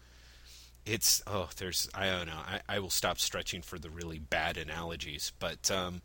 it's 0.85 1.23
oh 1.27 1.49
there's 1.57 1.89
I 1.93 2.07
don't 2.07 2.27
know. 2.27 2.33
I, 2.47 2.75
I 2.75 2.79
will 2.79 2.89
stop 2.89 3.19
stretching 3.19 3.61
for 3.61 3.79
the 3.79 3.89
really 3.89 4.19
bad 4.19 4.57
analogies 4.57 5.31
but 5.39 5.69
um 5.71 6.01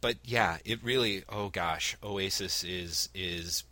but 0.00 0.16
yeah 0.24 0.58
it 0.64 0.82
really 0.82 1.24
oh 1.28 1.48
gosh 1.48 1.96
Oasis 2.02 2.62
is 2.64 3.08
is 3.14 3.64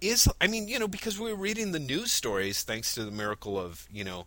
is 0.00 0.28
I 0.40 0.46
mean 0.46 0.68
you 0.68 0.78
know 0.78 0.88
because 0.88 1.18
we 1.18 1.30
were 1.30 1.38
reading 1.38 1.72
the 1.72 1.78
news 1.78 2.12
stories 2.12 2.62
thanks 2.62 2.94
to 2.94 3.04
the 3.04 3.10
miracle 3.10 3.58
of 3.58 3.86
you 3.90 4.04
know 4.04 4.26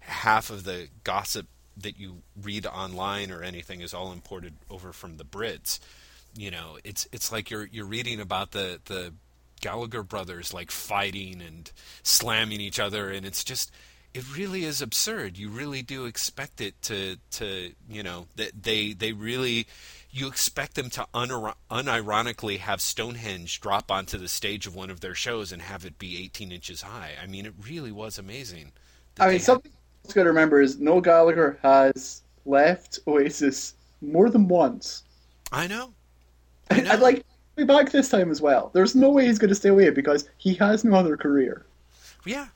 half 0.00 0.50
of 0.50 0.64
the 0.64 0.88
gossip 1.04 1.46
that 1.76 1.98
you 1.98 2.22
read 2.40 2.66
online 2.66 3.30
or 3.30 3.42
anything 3.42 3.80
is 3.80 3.94
all 3.94 4.12
imported 4.12 4.54
over 4.68 4.92
from 4.92 5.16
the 5.16 5.24
Brits. 5.24 5.80
You 6.36 6.50
know 6.50 6.78
it's 6.84 7.08
it's 7.10 7.32
like 7.32 7.50
you're 7.50 7.66
you're 7.66 7.86
reading 7.86 8.20
about 8.20 8.52
the 8.52 8.80
the 8.84 9.14
Gallagher 9.60 10.02
brothers 10.02 10.54
like 10.54 10.70
fighting 10.70 11.42
and 11.42 11.70
slamming 12.02 12.60
each 12.60 12.80
other 12.80 13.10
and 13.10 13.26
it's 13.26 13.44
just 13.44 13.70
it 14.12 14.36
really 14.36 14.64
is 14.64 14.82
absurd. 14.82 15.38
You 15.38 15.48
really 15.48 15.82
do 15.82 16.06
expect 16.06 16.60
it 16.60 16.80
to 16.82 17.16
to 17.32 17.72
you 17.88 18.02
know 18.02 18.26
that 18.36 18.62
they 18.62 18.92
they 18.92 19.12
really 19.12 19.66
you 20.10 20.26
expect 20.26 20.74
them 20.74 20.90
to 20.90 21.06
unironically 21.14 22.58
have 22.58 22.80
Stonehenge 22.80 23.60
drop 23.60 23.90
onto 23.90 24.18
the 24.18 24.28
stage 24.28 24.66
of 24.66 24.74
one 24.74 24.90
of 24.90 25.00
their 25.00 25.14
shows 25.14 25.52
and 25.52 25.62
have 25.62 25.84
it 25.84 25.98
be 25.98 26.20
18 26.24 26.50
inches 26.50 26.82
high. 26.82 27.12
I 27.22 27.26
mean, 27.26 27.46
it 27.46 27.54
really 27.64 27.92
was 27.92 28.18
amazing. 28.18 28.72
I 29.20 29.30
mean, 29.30 29.38
something 29.38 29.70
else 30.04 30.12
got 30.12 30.24
to 30.24 30.28
remember 30.28 30.60
is 30.60 30.80
Noel 30.80 31.00
Gallagher 31.00 31.58
has 31.62 32.22
left 32.44 32.98
Oasis 33.06 33.74
more 34.00 34.30
than 34.30 34.48
once. 34.48 35.04
I 35.52 35.68
know. 35.68 35.92
I 36.70 36.80
know. 36.80 36.90
I'd 36.90 37.00
like 37.00 37.18
to 37.18 37.24
be 37.56 37.64
back 37.64 37.90
this 37.90 38.08
time 38.08 38.32
as 38.32 38.40
well. 38.40 38.70
There's 38.72 38.96
no 38.96 39.10
way 39.10 39.26
he's 39.26 39.38
going 39.38 39.50
to 39.50 39.54
stay 39.54 39.68
away 39.68 39.90
because 39.90 40.28
he 40.38 40.54
has 40.54 40.84
no 40.84 40.96
other 40.96 41.16
career. 41.16 41.66
Yeah, 42.24 42.48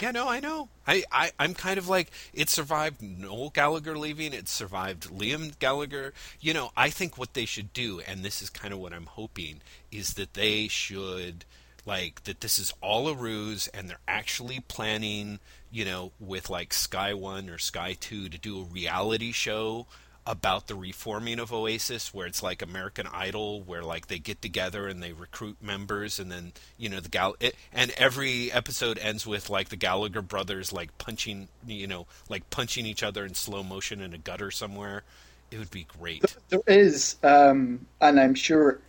yeah, 0.00 0.10
no, 0.10 0.28
I 0.28 0.40
know. 0.40 0.68
I, 0.86 1.04
I, 1.12 1.30
I'm 1.38 1.54
kind 1.54 1.78
of 1.78 1.88
like, 1.88 2.10
it 2.32 2.48
survived 2.48 3.02
Noel 3.02 3.50
Gallagher 3.50 3.96
leaving, 3.96 4.32
it 4.32 4.48
survived 4.48 5.10
Liam 5.10 5.58
Gallagher. 5.58 6.12
You 6.40 6.54
know, 6.54 6.70
I 6.76 6.90
think 6.90 7.16
what 7.16 7.34
they 7.34 7.44
should 7.44 7.72
do, 7.72 8.00
and 8.00 8.24
this 8.24 8.42
is 8.42 8.50
kind 8.50 8.72
of 8.72 8.80
what 8.80 8.92
I'm 8.92 9.06
hoping, 9.06 9.60
is 9.90 10.14
that 10.14 10.34
they 10.34 10.68
should, 10.68 11.44
like, 11.86 12.24
that 12.24 12.40
this 12.40 12.58
is 12.58 12.72
all 12.80 13.08
a 13.08 13.14
ruse 13.14 13.68
and 13.68 13.88
they're 13.88 13.98
actually 14.08 14.60
planning, 14.60 15.38
you 15.70 15.84
know, 15.84 16.12
with 16.18 16.50
like 16.50 16.74
Sky 16.74 17.14
One 17.14 17.48
or 17.48 17.58
Sky 17.58 17.96
Two 17.98 18.28
to 18.28 18.38
do 18.38 18.60
a 18.60 18.64
reality 18.64 19.32
show 19.32 19.86
about 20.26 20.68
the 20.68 20.74
reforming 20.74 21.38
of 21.38 21.52
Oasis, 21.52 22.14
where 22.14 22.26
it's 22.26 22.42
like 22.42 22.62
American 22.62 23.06
Idol, 23.12 23.60
where 23.62 23.82
like 23.82 24.06
they 24.06 24.18
get 24.18 24.40
together 24.40 24.86
and 24.86 25.02
they 25.02 25.12
recruit 25.12 25.56
members, 25.60 26.18
and 26.18 26.30
then 26.30 26.52
you 26.78 26.88
know 26.88 27.00
the 27.00 27.08
gal, 27.08 27.34
it, 27.40 27.56
and 27.72 27.90
every 27.96 28.52
episode 28.52 28.98
ends 28.98 29.26
with 29.26 29.50
like 29.50 29.68
the 29.68 29.76
Gallagher 29.76 30.22
brothers 30.22 30.72
like 30.72 30.96
punching, 30.98 31.48
you 31.66 31.86
know, 31.86 32.06
like 32.28 32.48
punching 32.50 32.86
each 32.86 33.02
other 33.02 33.24
in 33.24 33.34
slow 33.34 33.62
motion 33.62 34.00
in 34.00 34.14
a 34.14 34.18
gutter 34.18 34.50
somewhere. 34.50 35.02
It 35.50 35.58
would 35.58 35.70
be 35.70 35.86
great. 35.98 36.36
There 36.48 36.62
is, 36.66 37.16
um, 37.22 37.86
and 38.00 38.18
I'm 38.18 38.34
sure 38.34 38.80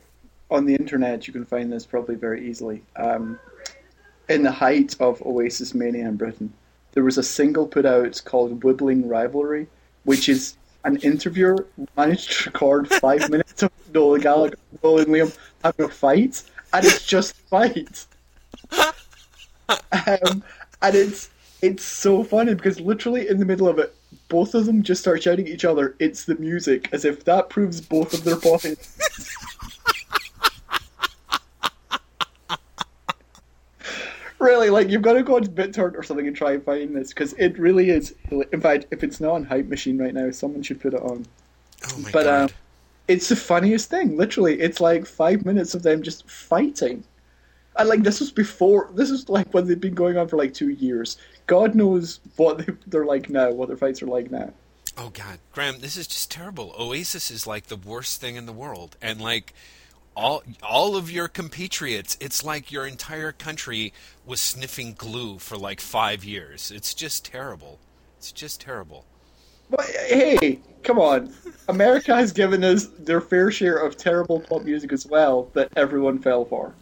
on 0.49 0.65
the 0.65 0.75
internet 0.75 1.27
you 1.27 1.33
can 1.33 1.45
find 1.45 1.71
this 1.71 1.85
probably 1.85 2.15
very 2.15 2.47
easily. 2.47 2.83
Um, 2.95 3.39
in 4.29 4.43
the 4.43 4.51
height 4.51 4.95
of 4.99 5.21
Oasis 5.23 5.73
mania 5.73 6.07
in 6.07 6.15
Britain, 6.15 6.53
there 6.93 7.03
was 7.03 7.17
a 7.17 7.23
single 7.23 7.67
put 7.67 7.85
out 7.85 8.21
called 8.23 8.61
"Wibbling 8.61 9.09
Rivalry," 9.09 9.67
which 10.03 10.29
is 10.29 10.55
an 10.83 10.97
interviewer 10.97 11.65
managed 11.95 12.31
to 12.31 12.49
record 12.49 12.89
five 12.89 13.29
minutes 13.29 13.63
of 13.63 13.71
Noel 13.93 14.17
Gallagher, 14.19 14.57
Noel 14.83 14.99
and 14.99 15.07
Liam 15.07 15.37
having 15.63 15.85
a 15.85 15.89
fight, 15.89 16.43
and 16.73 16.85
it's 16.85 17.05
just 17.05 17.35
fight. 17.35 18.05
um, 19.69 20.43
and 20.81 20.95
it's 20.95 21.29
it's 21.61 21.83
so 21.83 22.23
funny 22.23 22.53
because 22.53 22.79
literally 22.79 23.29
in 23.29 23.39
the 23.39 23.45
middle 23.45 23.69
of 23.69 23.79
it, 23.79 23.95
both 24.27 24.53
of 24.53 24.65
them 24.65 24.83
just 24.83 25.01
start 25.01 25.23
shouting 25.23 25.47
at 25.47 25.51
each 25.53 25.65
other. 25.65 25.95
It's 25.99 26.25
the 26.25 26.35
music, 26.35 26.89
as 26.91 27.05
if 27.05 27.23
that 27.23 27.49
proves 27.49 27.79
both 27.79 28.13
of 28.13 28.23
their 28.23 28.35
points. 28.35 28.99
Really, 34.63 34.83
like 34.83 34.89
you've 34.89 35.01
got 35.01 35.13
to 35.13 35.23
go 35.23 35.35
on 35.35 35.45
BitTorrent 35.45 35.95
or 35.95 36.03
something 36.03 36.25
and 36.25 36.35
try 36.35 36.53
and 36.53 36.63
find 36.63 36.95
this 36.95 37.09
because 37.09 37.33
it 37.33 37.59
really 37.59 37.89
is. 37.89 38.15
In 38.31 38.61
fact, 38.61 38.85
if 38.91 39.03
it's 39.03 39.19
not 39.19 39.33
on 39.33 39.43
Hype 39.43 39.67
Machine 39.67 39.97
right 39.97 40.13
now, 40.13 40.31
someone 40.31 40.63
should 40.63 40.79
put 40.79 40.93
it 40.93 41.01
on. 41.01 41.25
Oh 41.91 41.97
my 41.99 42.11
but, 42.11 42.23
god! 42.23 42.49
Um, 42.49 42.55
it's 43.09 43.27
the 43.27 43.35
funniest 43.35 43.89
thing. 43.89 44.15
Literally, 44.15 44.61
it's 44.61 44.79
like 44.79 45.05
five 45.05 45.45
minutes 45.45 45.75
of 45.75 45.83
them 45.83 46.01
just 46.01 46.29
fighting. 46.29 47.03
And 47.75 47.89
like 47.89 48.03
this 48.03 48.21
was 48.21 48.31
before. 48.31 48.89
This 48.93 49.09
is 49.09 49.27
like 49.27 49.53
when 49.53 49.67
they've 49.67 49.79
been 49.79 49.95
going 49.95 50.17
on 50.17 50.29
for 50.29 50.37
like 50.37 50.53
two 50.53 50.69
years. 50.69 51.17
God 51.45 51.75
knows 51.75 52.21
what 52.37 52.59
they, 52.59 52.73
they're 52.87 53.05
like 53.05 53.29
now. 53.29 53.51
What 53.51 53.67
their 53.67 53.77
fights 53.77 54.01
are 54.01 54.07
like 54.07 54.31
now. 54.31 54.53
Oh 54.97 55.09
God, 55.09 55.39
Graeme, 55.51 55.79
this 55.81 55.97
is 55.97 56.07
just 56.07 56.31
terrible. 56.31 56.73
Oasis 56.79 57.29
is 57.29 57.45
like 57.45 57.65
the 57.67 57.75
worst 57.75 58.21
thing 58.21 58.37
in 58.37 58.45
the 58.45 58.53
world, 58.53 58.95
and 59.01 59.19
like 59.19 59.53
all 60.15 60.43
all 60.61 60.95
of 60.95 61.11
your 61.11 61.27
compatriots, 61.27 62.17
it's 62.19 62.43
like 62.43 62.71
your 62.71 62.85
entire 62.85 63.31
country 63.31 63.93
was 64.25 64.39
sniffing 64.39 64.93
glue 64.93 65.39
for 65.39 65.57
like 65.57 65.79
five 65.81 66.23
years. 66.23 66.71
It's 66.71 66.93
just 66.93 67.25
terrible. 67.25 67.79
It's 68.17 68.31
just 68.31 68.61
terrible. 68.61 69.05
But 69.69 69.85
hey, 70.07 70.59
come 70.83 70.99
on! 70.99 71.33
America 71.67 72.15
has 72.15 72.31
given 72.31 72.63
us 72.63 72.85
their 72.99 73.21
fair 73.21 73.49
share 73.51 73.77
of 73.77 73.97
terrible 73.97 74.39
pop 74.41 74.63
music 74.63 74.93
as 74.93 75.05
well 75.05 75.49
that 75.53 75.69
everyone 75.75 76.19
fell 76.19 76.45
for. 76.45 76.73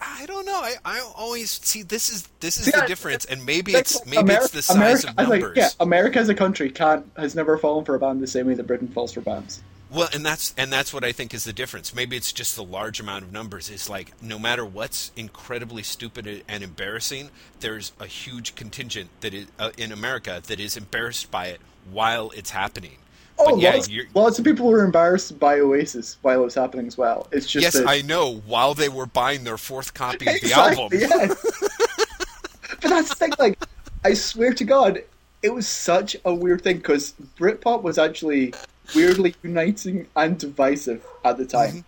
I 0.00 0.26
don't 0.26 0.46
know. 0.46 0.54
I, 0.56 0.74
I 0.84 1.00
always 1.16 1.50
see 1.50 1.82
this 1.82 2.10
is 2.10 2.28
this 2.40 2.58
is 2.58 2.66
See, 2.66 2.70
the 2.70 2.84
I- 2.84 2.86
difference, 2.86 3.24
and 3.24 3.44
maybe 3.44 3.72
it's 3.72 4.04
maybe 4.06 4.18
America, 4.18 4.44
it's 4.44 4.52
the 4.52 4.62
size 4.62 5.04
America, 5.04 5.08
of 5.10 5.16
numbers. 5.16 5.42
Like, 5.42 5.56
yeah, 5.56 5.68
America 5.80 6.18
as 6.18 6.28
a 6.28 6.34
country 6.34 6.70
can't 6.70 7.06
has 7.16 7.34
never 7.34 7.58
fallen 7.58 7.84
for 7.84 7.94
a 7.94 7.98
band 7.98 8.20
the 8.20 8.26
same 8.26 8.46
way 8.46 8.54
that 8.54 8.66
Britain 8.66 8.88
falls 8.88 9.12
for 9.12 9.20
bands. 9.20 9.62
Well, 9.90 10.08
and 10.12 10.24
that's 10.24 10.54
and 10.58 10.70
that's 10.70 10.92
what 10.92 11.02
I 11.02 11.12
think 11.12 11.32
is 11.32 11.44
the 11.44 11.52
difference. 11.52 11.94
Maybe 11.94 12.16
it's 12.16 12.32
just 12.32 12.56
the 12.56 12.64
large 12.64 13.00
amount 13.00 13.24
of 13.24 13.32
numbers. 13.32 13.70
It's 13.70 13.88
like 13.88 14.22
no 14.22 14.38
matter 14.38 14.64
what's 14.64 15.10
incredibly 15.16 15.82
stupid 15.82 16.44
and 16.46 16.62
embarrassing, 16.62 17.30
there's 17.60 17.92
a 17.98 18.06
huge 18.06 18.54
contingent 18.54 19.08
that 19.20 19.32
is 19.32 19.46
uh, 19.58 19.70
in 19.78 19.90
America 19.90 20.42
that 20.46 20.60
is 20.60 20.76
embarrassed 20.76 21.30
by 21.30 21.46
it 21.46 21.60
while 21.90 22.30
it's 22.36 22.50
happening. 22.50 22.98
Oh, 23.38 23.52
but 23.52 23.60
yeah, 23.60 23.74
lots, 23.74 23.88
you're, 23.88 24.04
lots 24.14 24.38
of 24.38 24.44
people 24.44 24.66
were 24.66 24.84
embarrassed 24.84 25.38
by 25.38 25.60
Oasis 25.60 26.18
while 26.22 26.40
it 26.40 26.44
was 26.44 26.54
happening 26.54 26.86
as 26.86 26.98
well. 26.98 27.28
It's 27.30 27.46
just 27.46 27.62
yes, 27.62 27.74
that, 27.74 27.88
I 27.88 28.02
know. 28.02 28.42
While 28.46 28.74
they 28.74 28.88
were 28.88 29.06
buying 29.06 29.44
their 29.44 29.56
fourth 29.56 29.94
copy 29.94 30.26
of 30.26 30.32
the 30.34 30.38
exactly, 30.38 30.82
album, 30.82 30.98
yes. 31.00 31.42
but 32.82 32.90
that's 32.90 33.08
the 33.10 33.14
thing. 33.14 33.32
Like, 33.38 33.58
I 34.04 34.14
swear 34.14 34.52
to 34.54 34.64
God, 34.64 35.04
it 35.42 35.54
was 35.54 35.68
such 35.68 36.16
a 36.24 36.34
weird 36.34 36.62
thing 36.62 36.78
because 36.78 37.14
Britpop 37.38 37.82
was 37.82 37.96
actually 37.96 38.54
weirdly 38.94 39.34
uniting 39.42 40.06
and 40.16 40.38
divisive 40.38 41.04
at 41.24 41.36
the 41.38 41.44
time. 41.46 41.68
Mm-hmm. 41.68 41.78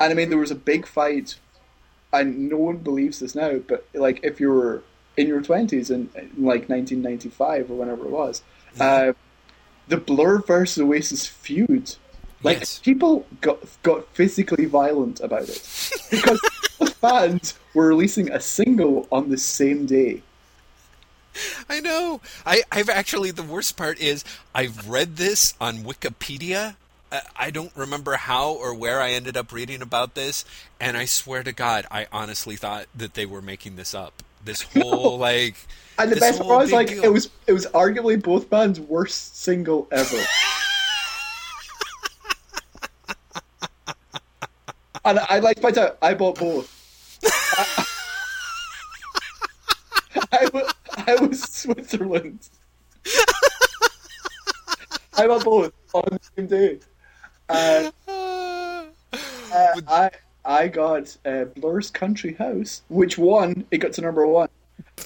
And 0.00 0.10
I 0.10 0.14
mean, 0.14 0.30
there 0.30 0.38
was 0.38 0.50
a 0.50 0.54
big 0.56 0.86
fight, 0.86 1.36
and 2.12 2.48
no 2.48 2.56
one 2.56 2.78
believes 2.78 3.20
this 3.20 3.34
now. 3.34 3.58
But 3.58 3.86
like, 3.94 4.20
if 4.22 4.40
you 4.40 4.50
were 4.50 4.82
in 5.16 5.26
your 5.28 5.42
twenties 5.42 5.90
in, 5.90 6.08
in 6.14 6.30
like 6.38 6.68
1995 6.68 7.70
or 7.70 7.74
whenever 7.74 8.04
it 8.04 8.10
was, 8.10 8.42
Mm-hmm. 8.76 9.10
uh, 9.10 9.12
the 9.88 9.96
Blur 9.96 10.38
versus 10.42 10.80
Oasis 10.82 11.26
feud. 11.26 11.96
Like 12.42 12.58
Yes. 12.60 12.78
people 12.78 13.26
got 13.40 13.58
got 13.82 14.06
physically 14.14 14.64
violent 14.64 15.20
about 15.20 15.48
it 15.48 15.60
because 16.10 16.40
both 16.78 17.00
bands 17.00 17.58
were 17.74 17.88
releasing 17.88 18.30
a 18.30 18.40
single 18.40 19.06
on 19.12 19.28
the 19.28 19.36
same 19.36 19.84
day. 19.86 20.22
I 21.68 21.80
know. 21.80 22.20
I, 22.44 22.62
I've 22.70 22.88
actually 22.88 23.30
the 23.30 23.42
worst 23.42 23.76
part 23.76 24.00
is 24.00 24.24
I've 24.54 24.88
read 24.88 25.16
this 25.16 25.54
on 25.60 25.78
Wikipedia. 25.78 26.76
I, 27.12 27.22
I 27.36 27.50
don't 27.50 27.74
remember 27.76 28.16
how 28.16 28.52
or 28.52 28.74
where 28.74 29.00
I 29.00 29.10
ended 29.10 29.36
up 29.36 29.52
reading 29.52 29.82
about 29.82 30.14
this, 30.14 30.44
and 30.80 30.96
I 30.96 31.04
swear 31.04 31.42
to 31.42 31.52
God, 31.52 31.86
I 31.90 32.06
honestly 32.12 32.56
thought 32.56 32.86
that 32.94 33.14
they 33.14 33.26
were 33.26 33.42
making 33.42 33.76
this 33.76 33.94
up. 33.94 34.22
This 34.44 34.62
whole 34.74 35.18
like, 35.18 35.56
And 35.98 36.10
the 36.12 36.16
best 36.16 36.40
part 36.40 36.62
was 36.62 36.72
like 36.72 36.88
deal. 36.88 37.04
it 37.04 37.12
was 37.12 37.30
it 37.46 37.52
was 37.52 37.66
arguably 37.66 38.20
both 38.22 38.50
bands' 38.50 38.80
worst 38.80 39.36
single 39.36 39.86
ever. 39.92 40.16
and 45.04 45.18
I 45.18 45.38
like 45.40 45.56
to 45.56 45.62
point 45.62 45.78
out 45.78 45.98
I 46.02 46.14
bought 46.14 46.38
both. 46.38 46.76
I, 50.32 50.48
was, 50.52 50.72
I 51.06 51.14
was 51.16 51.42
Switzerland. 51.42 52.48
I 55.16 55.26
bought 55.26 55.44
both 55.44 55.72
on 55.94 56.02
the 56.10 56.20
same 56.36 56.46
day. 56.46 56.78
And 57.48 57.92
uh, 58.08 58.84
I 59.88 60.10
I 60.44 60.68
got 60.68 61.16
uh, 61.24 61.44
Blur's 61.44 61.90
Country 61.90 62.34
House, 62.34 62.82
which 62.88 63.18
won. 63.18 63.66
It 63.70 63.78
got 63.78 63.92
to 63.94 64.00
number 64.00 64.26
one. 64.26 64.48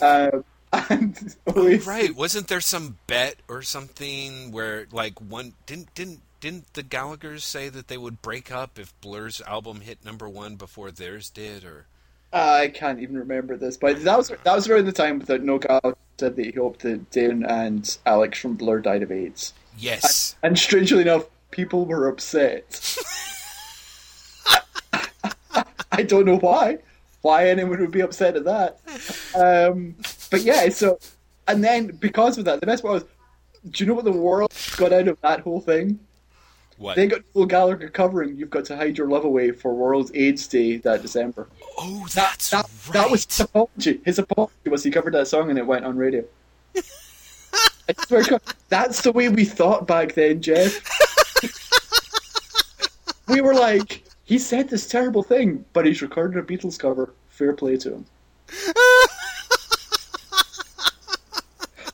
Um, 0.01 0.45
and 0.91 1.37
Oasis- 1.49 1.87
right? 1.87 2.15
Wasn't 2.15 2.49
there 2.49 2.61
some 2.61 2.99
bet 3.07 3.37
or 3.49 3.63
something 3.63 4.53
where 4.53 4.87
like 4.93 5.21
one 5.21 5.55
didn't 5.67 5.95
didn't 5.95 6.21
didn't 6.41 6.75
the 6.75 6.83
Gallagher's 6.83 7.45
say 7.45 7.69
that 7.69 7.89
they 7.89 7.97
would 7.97 8.21
break 8.23 8.53
up 8.53 8.79
if 8.79 8.99
Blur's 9.01 9.41
album 9.43 9.81
hit 9.81 10.05
number 10.05 10.29
one 10.29 10.57
before 10.57 10.91
theirs 10.91 11.31
did, 11.31 11.65
or 11.65 11.87
I 12.35 12.69
can't 12.69 12.99
even 13.01 13.17
remember 13.17 13.57
this, 13.57 13.77
but 13.77 14.03
that 14.03 14.19
was 14.19 14.29
that 14.29 14.45
was 14.55 14.69
around 14.69 14.87
the 14.87 14.93
time 14.93 15.21
that 15.21 15.43
Noel 15.45 15.61
Gallagher 15.61 15.97
said 16.19 16.35
that 16.35 16.45
he 16.45 16.51
hoped 16.51 16.81
that 16.81 17.11
Damon 17.13 17.45
and 17.45 17.97
Alex 18.05 18.41
from 18.41 18.55
Blur 18.55 18.81
died 18.81 19.03
of 19.05 19.13
AIDS. 19.13 19.53
yes, 19.79 20.35
And 20.43 20.59
strangely 20.59 21.03
enough, 21.03 21.27
people 21.53 21.87
were 21.87 22.09
upset. 22.09 22.99
I 25.93 26.03
don't 26.03 26.25
know 26.27 26.39
why. 26.39 26.79
Why 27.23 27.49
anyone 27.49 27.81
would 27.81 27.93
be 27.93 28.01
upset 28.01 28.37
at 28.37 28.45
that. 28.45 28.81
Um, 29.35 29.95
but 30.31 30.43
yeah, 30.43 30.69
so 30.71 30.99
and 31.47 31.63
then 31.63 31.87
because 31.87 32.37
of 32.37 32.45
that, 32.47 32.61
the 32.61 32.67
best 32.67 32.83
part 32.83 32.95
was, 32.95 33.05
do 33.71 33.85
you 33.85 33.89
know 33.89 33.95
what 33.95 34.05
the 34.05 34.13
world 34.13 34.53
got 34.77 34.93
out 34.93 35.07
of 35.07 35.21
that 35.21 35.41
whole 35.41 35.61
thing? 35.61 36.01
What? 36.79 36.97
They 36.97 37.07
got 37.07 37.21
Noel 37.35 37.47
Gallagher 37.47 37.89
covering 37.89 38.37
"You've 38.37 38.51
Got 38.51 38.65
to 38.67 38.77
Hide 38.77 38.99
Your 38.99 39.09
Love 39.09 39.25
Away" 39.25 39.51
for 39.53 39.75
World 39.75 40.11
AIDS 40.15 40.47
Day 40.47 40.77
that 40.79 41.03
December. 41.03 41.49
oh, 41.79 42.05
That, 42.15 42.39
that's 42.39 42.51
that, 42.51 42.67
right. 42.87 42.93
that 42.95 43.11
was 43.11 43.25
his 43.27 43.41
apology. 43.41 44.01
His 44.05 44.19
apology 44.19 44.53
was 44.69 44.83
he 44.83 44.91
covered 44.91 45.15
that 45.15 45.29
song 45.29 45.51
and 45.51 45.59
it 45.59 45.67
went 45.67 45.85
on 45.85 45.97
radio. 45.97 46.25
I 46.77 47.93
swear 48.07 48.23
to 48.23 48.31
God, 48.31 48.43
that's 48.69 49.03
the 49.03 49.13
way 49.13 49.29
we 49.29 49.45
thought 49.45 49.87
back 49.87 50.15
then, 50.15 50.41
Jeff. 50.41 50.81
we 53.29 53.41
were 53.41 53.55
like, 53.55 54.05
he 54.25 54.39
said 54.39 54.69
this 54.69 54.89
terrible 54.89 55.23
thing, 55.23 55.65
but 55.75 55.85
he's 55.87 56.01
recorded 56.03 56.39
a 56.39 56.43
Beatles 56.43 56.79
cover. 56.79 57.13
Fair 57.29 57.53
play 57.53 57.77
to 57.79 57.95
him. 57.95 58.07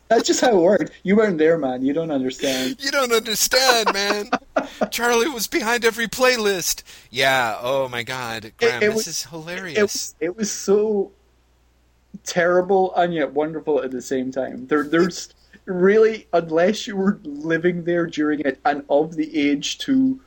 That's 0.09 0.27
just 0.27 0.41
how 0.41 0.51
it 0.51 0.61
worked. 0.61 0.91
You 1.05 1.15
weren't 1.15 1.39
there, 1.39 1.57
man. 1.57 1.85
You 1.85 1.93
don't 1.93 2.11
understand. 2.11 2.77
You 2.81 2.91
don't 2.91 3.13
understand, 3.13 3.93
man. 3.93 4.29
Charlie 4.91 5.29
was 5.29 5.47
behind 5.47 5.85
every 5.85 6.09
playlist. 6.09 6.83
Yeah. 7.11 7.59
Oh 7.61 7.89
my 7.89 8.03
God, 8.03 8.53
Graeme, 8.59 8.77
it 8.77 8.87
this 8.87 8.95
was- 8.95 9.07
is 9.07 9.25
hilarious. 9.27 9.81
was, 9.81 10.15
it 10.21 10.37
was 10.37 10.51
so 10.51 11.13
terrible 12.25 12.95
and 12.97 13.15
yet 13.15 13.33
wonderful 13.33 13.83
at 13.83 13.91
the 13.91 14.03
same 14.03 14.31
time. 14.31 14.67
There, 14.67 14.85
there's 14.85 15.33
really, 15.65 16.27
unless 16.33 16.87
you 16.87 16.97
were 16.97 17.19
living 17.25 17.85
there 17.85 18.07
during 18.07 18.41
it 18.41 18.59
and 18.65 18.85
of 18.91 19.15
the 19.17 19.37
age 19.39 19.79
to, 19.79 20.21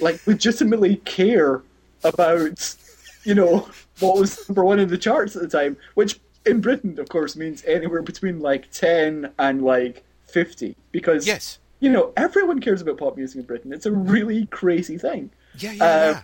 like, 0.00 0.24
legitimately 0.26 0.96
care 0.96 1.62
about, 2.02 2.76
you 3.24 3.34
know, 3.34 3.68
what 4.00 4.16
was 4.18 4.48
number 4.48 4.64
one 4.64 4.78
in 4.78 4.88
the 4.88 4.98
charts 4.98 5.34
at 5.36 5.42
the 5.42 5.48
time, 5.48 5.76
which 5.94 6.20
in 6.44 6.60
Britain, 6.60 6.98
of 6.98 7.08
course, 7.08 7.36
means 7.36 7.64
anywhere 7.64 8.02
between 8.02 8.40
like 8.40 8.70
10 8.70 9.32
and 9.38 9.62
like 9.62 10.04
50. 10.26 10.76
Because, 10.92 11.26
yes. 11.26 11.58
You 11.84 11.90
know, 11.90 12.12
everyone 12.16 12.60
cares 12.60 12.80
about 12.80 12.96
pop 12.96 13.14
music 13.16 13.40
in 13.40 13.44
Britain. 13.44 13.70
It's 13.72 13.84
a 13.84 13.92
really 13.92 14.46
crazy 14.46 14.96
thing. 14.96 15.30
Yeah. 15.58 15.72
Yeah. 15.72 15.84
Uh, 15.84 15.88
yeah. 16.12 16.22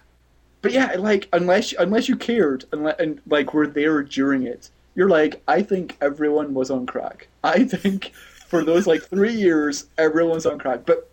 But 0.62 0.72
yeah, 0.72 0.92
like 0.98 1.28
unless 1.34 1.74
unless 1.78 2.08
you 2.08 2.16
cared 2.16 2.64
and, 2.72 2.86
and 2.98 3.20
like 3.26 3.52
were 3.52 3.66
there 3.66 4.02
during 4.02 4.44
it, 4.44 4.70
you're 4.94 5.08
like, 5.08 5.42
I 5.46 5.62
think 5.62 5.96
everyone 6.00 6.54
was 6.54 6.70
on 6.70 6.86
crack. 6.86 7.28
I 7.44 7.64
think 7.64 8.12
for 8.48 8.64
those 8.64 8.86
like 8.86 9.02
three 9.02 9.34
years, 9.34 9.86
everyone's 9.98 10.46
on 10.46 10.58
crack. 10.58 10.86
But 10.86 11.10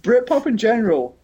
Britpop 0.00 0.46
in 0.46 0.56
general 0.56 1.16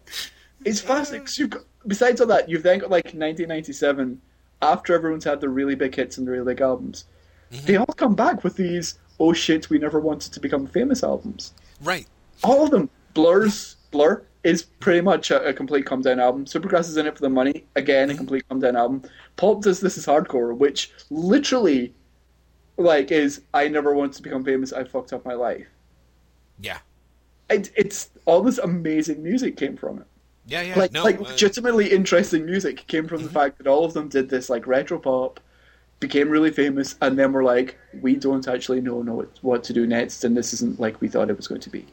is 0.65 0.79
fascinating. 0.79 1.25
'cause 1.25 1.37
you've 1.39 1.49
got, 1.49 1.63
besides 1.87 2.21
all 2.21 2.27
that, 2.27 2.47
you've 2.49 2.63
then 2.63 2.79
got 2.79 2.89
like 2.91 3.05
1997, 3.05 4.21
after 4.61 4.93
everyone's 4.93 5.23
had 5.23 5.41
their 5.41 5.49
really 5.49 5.75
big 5.75 5.95
hits 5.95 6.17
and 6.17 6.27
their 6.27 6.33
really 6.33 6.53
big 6.53 6.61
albums. 6.61 7.05
They 7.65 7.75
all 7.77 7.85
come 7.85 8.13
back 8.15 8.43
with 8.43 8.55
these 8.55 8.99
oh 9.19 9.33
shit, 9.33 9.69
we 9.71 9.79
never 9.79 9.99
wanted 9.99 10.31
to 10.33 10.39
become 10.39 10.67
famous 10.67 11.03
albums 11.03 11.53
Right. 11.81 12.07
All 12.43 12.63
of 12.63 12.71
them. 12.71 12.89
Blur's 13.13 13.75
Blur 13.91 14.23
is 14.43 14.63
pretty 14.63 15.01
much 15.01 15.31
a, 15.31 15.43
a 15.47 15.53
complete 15.53 15.85
come 15.85 16.01
down 16.01 16.19
album. 16.19 16.45
Supergrass 16.45 16.81
is 16.81 16.97
in 16.97 17.07
it 17.07 17.15
for 17.15 17.21
the 17.21 17.29
money. 17.29 17.65
Again, 17.75 18.09
a 18.09 18.15
complete 18.15 18.47
come 18.47 18.59
down 18.59 18.75
album. 18.75 19.01
Pulp 19.35 19.63
does 19.63 19.79
This 19.79 19.97
Is 19.97 20.05
Hardcore, 20.05 20.55
which 20.55 20.91
literally, 21.09 21.93
like, 22.77 23.11
is 23.11 23.41
I 23.53 23.67
never 23.67 23.93
wanted 23.93 24.13
to 24.13 24.21
become 24.21 24.43
famous. 24.43 24.71
I 24.71 24.83
fucked 24.83 25.13
up 25.13 25.25
my 25.25 25.33
life. 25.33 25.67
Yeah. 26.61 26.79
It, 27.49 27.71
it's 27.75 28.09
all 28.25 28.41
this 28.41 28.57
amazing 28.57 29.23
music 29.23 29.57
came 29.57 29.75
from 29.75 29.99
it. 29.99 30.05
Yeah. 30.47 30.61
Yeah. 30.61 30.79
Like, 30.79 30.91
no. 30.91 31.03
like 31.03 31.15
uh, 31.15 31.19
Mm-hmm. 31.19 31.31
legitimately 31.31 31.91
interesting 31.91 32.45
music 32.45 32.85
came 32.87 33.07
from 33.07 33.23
the 33.23 33.29
fact 33.29 33.57
that 33.57 33.67
all 33.67 33.83
of 33.83 33.93
them 33.93 34.07
did 34.09 34.29
this 34.29 34.49
like 34.49 34.67
retro 34.67 34.99
pop, 34.99 35.39
became 35.99 36.29
really 36.29 36.51
famous, 36.51 36.95
and 37.01 37.17
then 37.17 37.31
were 37.31 37.43
like, 37.43 37.77
we 38.01 38.15
don't 38.15 38.47
actually 38.47 38.81
know 38.81 39.01
know 39.01 39.15
what, 39.15 39.29
what 39.41 39.63
to 39.63 39.73
do 39.73 39.87
next, 39.87 40.23
and 40.23 40.37
this 40.37 40.53
isn't 40.53 40.79
like 40.79 41.01
we 41.01 41.07
thought 41.07 41.29
it 41.29 41.35
was 41.37 41.47
going 41.47 41.61
to 41.61 41.69
be. 41.69 41.85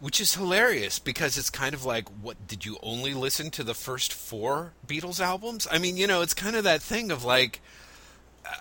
Which 0.00 0.20
is 0.20 0.34
hilarious 0.34 0.98
because 0.98 1.36
it's 1.36 1.50
kind 1.50 1.74
of 1.74 1.84
like, 1.84 2.08
what 2.22 2.46
did 2.48 2.64
you 2.64 2.78
only 2.82 3.14
listen 3.14 3.50
to 3.50 3.62
the 3.62 3.74
first 3.74 4.12
four 4.12 4.72
Beatles 4.86 5.20
albums? 5.20 5.68
I 5.70 5.78
mean, 5.78 5.96
you 5.96 6.06
know, 6.06 6.22
it's 6.22 6.34
kind 6.34 6.56
of 6.56 6.64
that 6.64 6.82
thing 6.82 7.10
of 7.10 7.22
like, 7.22 7.60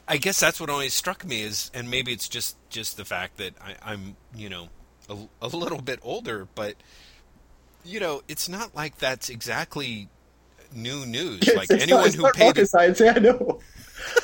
I 0.07 0.17
guess 0.17 0.39
that's 0.39 0.59
what 0.59 0.69
always 0.69 0.93
struck 0.93 1.25
me 1.25 1.41
is, 1.41 1.71
and 1.73 1.89
maybe 1.89 2.11
it's 2.11 2.27
just 2.27 2.57
just 2.69 2.97
the 2.97 3.05
fact 3.05 3.37
that 3.37 3.53
I, 3.61 3.93
am 3.93 4.17
you 4.35 4.49
know, 4.49 4.69
a, 5.09 5.17
a 5.41 5.47
little 5.47 5.81
bit 5.81 5.99
older, 6.03 6.47
but 6.53 6.75
you 7.85 7.99
know, 7.99 8.21
it's 8.27 8.49
not 8.49 8.75
like 8.75 8.97
that's 8.97 9.29
exactly 9.29 10.09
new 10.75 11.05
news. 11.05 11.39
It's, 11.41 11.55
like 11.55 11.71
it's 11.71 11.83
anyone 11.83 12.03
not, 12.03 12.13
who 12.13 12.21
not 12.23 12.33
paid 12.33 12.47
rocket 12.47 12.67
science. 12.67 12.99
Yeah, 13.03 13.13
I 13.15 13.19
know. 13.19 13.59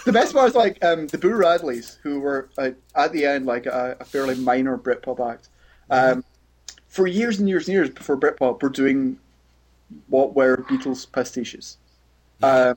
the 0.06 0.12
best 0.12 0.34
part 0.34 0.50
is 0.50 0.56
like 0.56 0.84
um, 0.84 1.08
the 1.08 1.18
Boo 1.18 1.32
Radleys, 1.32 1.98
who 2.04 2.20
were 2.20 2.50
uh, 2.58 2.72
at 2.96 3.12
the 3.14 3.26
end 3.26 3.46
like 3.46 3.66
a, 3.66 3.98
a 4.00 4.06
fairly 4.06 4.36
minor 4.36 4.78
Britpop 4.78 5.32
act. 5.32 5.50
Um, 5.90 6.24
for 6.96 7.08
years 7.08 7.40
and 7.40 7.50
years 7.50 7.68
and 7.68 7.74
years 7.74 7.90
before 7.90 8.16
Britpop, 8.18 8.62
were 8.62 8.70
doing 8.70 9.20
what 10.08 10.34
were 10.34 10.58
Beatles 10.70 11.06
pastiches, 11.16 11.76
uh, 12.42 12.74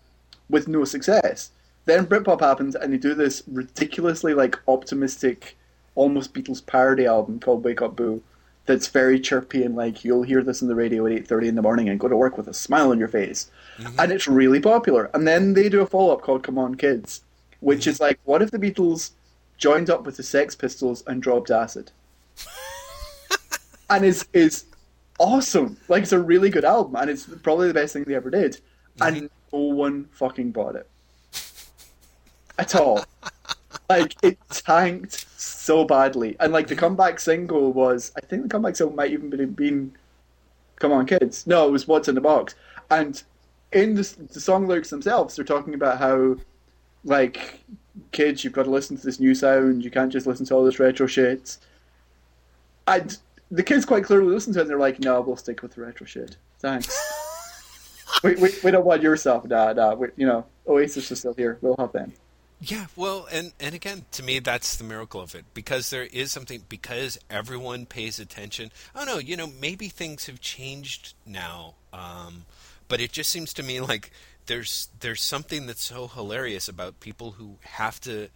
with 0.50 0.66
no 0.66 0.84
success. 0.84 1.50
Then 1.84 2.04
Britpop 2.06 2.40
happens, 2.40 2.74
and 2.74 2.92
they 2.92 2.98
do 2.98 3.14
this 3.14 3.44
ridiculously 3.46 4.34
like 4.34 4.58
optimistic, 4.66 5.56
almost 5.94 6.34
Beatles 6.34 6.64
parody 6.66 7.06
album 7.06 7.38
called 7.38 7.62
Wake 7.64 7.80
Up 7.80 7.94
Boo. 7.94 8.20
That's 8.66 8.88
very 8.88 9.18
chirpy 9.20 9.62
and 9.62 9.76
like 9.76 10.04
you'll 10.04 10.24
hear 10.24 10.42
this 10.42 10.62
on 10.62 10.68
the 10.68 10.74
radio 10.74 11.06
at 11.06 11.12
eight 11.12 11.26
thirty 11.28 11.48
in 11.48 11.54
the 11.54 11.62
morning 11.62 11.88
and 11.88 11.98
go 12.00 12.08
to 12.08 12.16
work 12.16 12.36
with 12.36 12.48
a 12.48 12.54
smile 12.54 12.90
on 12.90 12.98
your 12.98 13.08
face, 13.08 13.50
Mm-hmm. 13.78 14.00
and 14.00 14.10
it's 14.10 14.26
really 14.26 14.58
popular. 14.60 15.08
And 15.14 15.26
then 15.28 15.54
they 15.54 15.68
do 15.68 15.80
a 15.82 15.86
follow 15.86 16.12
up 16.12 16.22
called 16.22 16.42
Come 16.42 16.58
On 16.58 16.74
Kids, 16.74 17.22
which 17.60 17.86
is 17.86 18.00
like, 18.00 18.18
what 18.24 18.42
if 18.42 18.50
the 18.50 18.58
Beatles 18.58 19.12
joined 19.56 19.88
up 19.88 20.04
with 20.04 20.16
the 20.16 20.24
Sex 20.24 20.56
Pistols 20.56 21.04
and 21.06 21.22
dropped 21.22 21.50
acid? 21.52 21.92
And 23.90 24.04
it's 24.04 24.26
is 24.32 24.64
awesome. 25.18 25.76
Like 25.88 26.02
it's 26.02 26.12
a 26.12 26.20
really 26.20 26.50
good 26.50 26.64
album, 26.64 26.96
and 26.96 27.10
it's 27.10 27.26
probably 27.42 27.68
the 27.68 27.74
best 27.74 27.92
thing 27.92 28.04
they 28.04 28.14
ever 28.14 28.30
did. 28.30 28.60
And 29.00 29.30
no 29.52 29.58
one 29.58 30.08
fucking 30.12 30.50
bought 30.50 30.76
it 30.76 30.88
at 32.58 32.74
all. 32.74 33.04
like 33.88 34.14
it 34.22 34.38
tanked 34.50 35.26
so 35.40 35.84
badly, 35.84 36.36
and 36.40 36.52
like 36.52 36.66
the 36.66 36.76
comeback 36.76 37.20
single 37.20 37.72
was, 37.72 38.12
I 38.16 38.20
think 38.20 38.42
the 38.42 38.48
comeback 38.48 38.76
single 38.76 38.96
might 38.96 39.12
even 39.12 39.30
be 39.30 39.44
been 39.44 39.92
"Come 40.76 40.92
On 40.92 41.06
Kids." 41.06 41.46
No, 41.46 41.68
it 41.68 41.70
was 41.70 41.86
"What's 41.86 42.08
in 42.08 42.14
the 42.14 42.20
Box," 42.20 42.54
and 42.90 43.22
in 43.72 43.94
the, 43.94 44.14
the 44.32 44.40
song 44.40 44.66
lyrics 44.66 44.90
themselves, 44.90 45.36
they're 45.36 45.44
talking 45.44 45.74
about 45.74 45.98
how, 45.98 46.36
like, 47.04 47.60
kids, 48.12 48.42
you've 48.42 48.52
got 48.52 48.64
to 48.64 48.70
listen 48.70 48.96
to 48.96 49.04
this 49.04 49.20
new 49.20 49.34
sound. 49.34 49.84
You 49.84 49.90
can't 49.90 50.12
just 50.12 50.26
listen 50.26 50.46
to 50.46 50.54
all 50.54 50.64
this 50.64 50.78
retro 50.78 51.06
shit. 51.06 51.58
And 52.86 53.18
the 53.50 53.62
kids 53.62 53.84
quite 53.84 54.04
clearly 54.04 54.32
listen 54.32 54.52
to 54.54 54.58
it, 54.58 54.62
and 54.62 54.70
they're 54.70 54.78
like, 54.78 55.00
"No, 55.00 55.20
we'll 55.20 55.36
stick 55.36 55.62
with 55.62 55.74
the 55.74 55.82
retro 55.82 56.06
shit. 56.06 56.36
Thanks. 56.60 56.88
we, 58.24 58.34
we, 58.36 58.50
we 58.64 58.70
don't 58.70 58.84
want 58.84 59.02
your 59.02 59.16
stuff. 59.16 59.44
Nah, 59.44 59.72
nah. 59.72 59.94
We, 59.94 60.08
you 60.16 60.26
know, 60.26 60.44
Oasis 60.66 61.10
is 61.10 61.20
still 61.20 61.34
here. 61.34 61.58
We'll 61.60 61.76
have 61.78 61.92
them." 61.92 62.12
Yeah, 62.60 62.86
well, 62.96 63.28
and 63.30 63.52
and 63.60 63.74
again, 63.74 64.04
to 64.12 64.22
me, 64.22 64.40
that's 64.40 64.76
the 64.76 64.84
miracle 64.84 65.20
of 65.20 65.34
it 65.34 65.44
because 65.54 65.90
there 65.90 66.04
is 66.04 66.32
something 66.32 66.64
because 66.68 67.18
everyone 67.30 67.86
pays 67.86 68.18
attention. 68.18 68.72
I 68.94 69.04
don't 69.04 69.14
know, 69.14 69.18
you 69.18 69.36
know, 69.36 69.46
maybe 69.46 69.88
things 69.88 70.26
have 70.26 70.40
changed 70.40 71.14
now, 71.24 71.74
um, 71.92 72.46
but 72.88 73.00
it 73.00 73.12
just 73.12 73.30
seems 73.30 73.54
to 73.54 73.62
me 73.62 73.80
like 73.80 74.10
there's 74.46 74.88
there's 74.98 75.22
something 75.22 75.66
that's 75.66 75.84
so 75.84 76.08
hilarious 76.08 76.68
about 76.68 76.98
people 76.98 77.32
who 77.32 77.58
have 77.62 78.00
to 78.00 78.28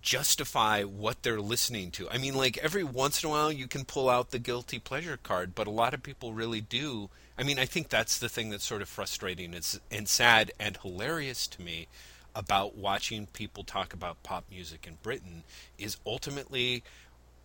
justify 0.00 0.82
what 0.82 1.22
they're 1.22 1.40
listening 1.40 1.90
to. 1.92 2.08
I 2.10 2.18
mean, 2.18 2.34
like 2.34 2.58
every 2.58 2.84
once 2.84 3.22
in 3.22 3.28
a 3.28 3.30
while 3.30 3.52
you 3.52 3.66
can 3.66 3.84
pull 3.84 4.08
out 4.08 4.30
the 4.30 4.38
guilty 4.38 4.78
pleasure 4.78 5.18
card, 5.22 5.54
but 5.54 5.66
a 5.66 5.72
lot 5.72 5.94
of 5.94 6.02
people 6.02 6.32
really 6.32 6.60
do. 6.60 7.10
I 7.36 7.42
mean, 7.42 7.58
I 7.58 7.64
think 7.64 7.88
that's 7.88 8.18
the 8.18 8.28
thing 8.28 8.50
that's 8.50 8.64
sort 8.64 8.82
of 8.82 8.88
frustrating 8.88 9.54
and 9.54 10.08
sad 10.08 10.52
and 10.58 10.76
hilarious 10.76 11.46
to 11.48 11.62
me 11.62 11.88
about 12.34 12.76
watching 12.76 13.26
people 13.26 13.64
talk 13.64 13.92
about 13.92 14.22
pop 14.22 14.44
music 14.50 14.86
in 14.86 14.98
Britain 15.02 15.42
is 15.78 15.96
ultimately 16.06 16.82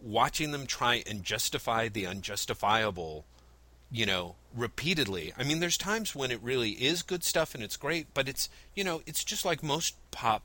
watching 0.01 0.51
them 0.51 0.65
try 0.65 1.03
and 1.09 1.23
justify 1.23 1.87
the 1.87 2.05
unjustifiable 2.05 3.25
you 3.89 4.05
know 4.05 4.35
repeatedly 4.53 5.31
i 5.37 5.43
mean 5.43 5.59
there's 5.59 5.77
times 5.77 6.13
when 6.15 6.31
it 6.31 6.39
really 6.41 6.71
is 6.71 7.03
good 7.03 7.23
stuff 7.23 7.55
and 7.55 7.63
it's 7.63 7.77
great 7.77 8.07
but 8.13 8.27
it's 8.27 8.49
you 8.75 8.83
know 8.83 9.01
it's 9.05 9.23
just 9.23 9.45
like 9.45 9.63
most 9.63 9.95
pop 10.11 10.43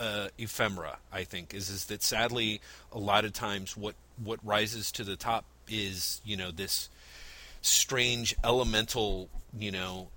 uh, 0.00 0.28
ephemera 0.38 0.96
i 1.12 1.22
think 1.22 1.54
is 1.54 1.68
is 1.68 1.84
that 1.86 2.02
sadly 2.02 2.60
a 2.92 2.98
lot 2.98 3.24
of 3.24 3.32
times 3.32 3.76
what 3.76 3.94
what 4.22 4.40
rises 4.42 4.90
to 4.90 5.04
the 5.04 5.16
top 5.16 5.44
is 5.68 6.20
you 6.24 6.36
know 6.36 6.50
this 6.50 6.88
strange 7.62 8.34
elemental 8.42 9.28
you 9.58 9.70
know 9.70 10.08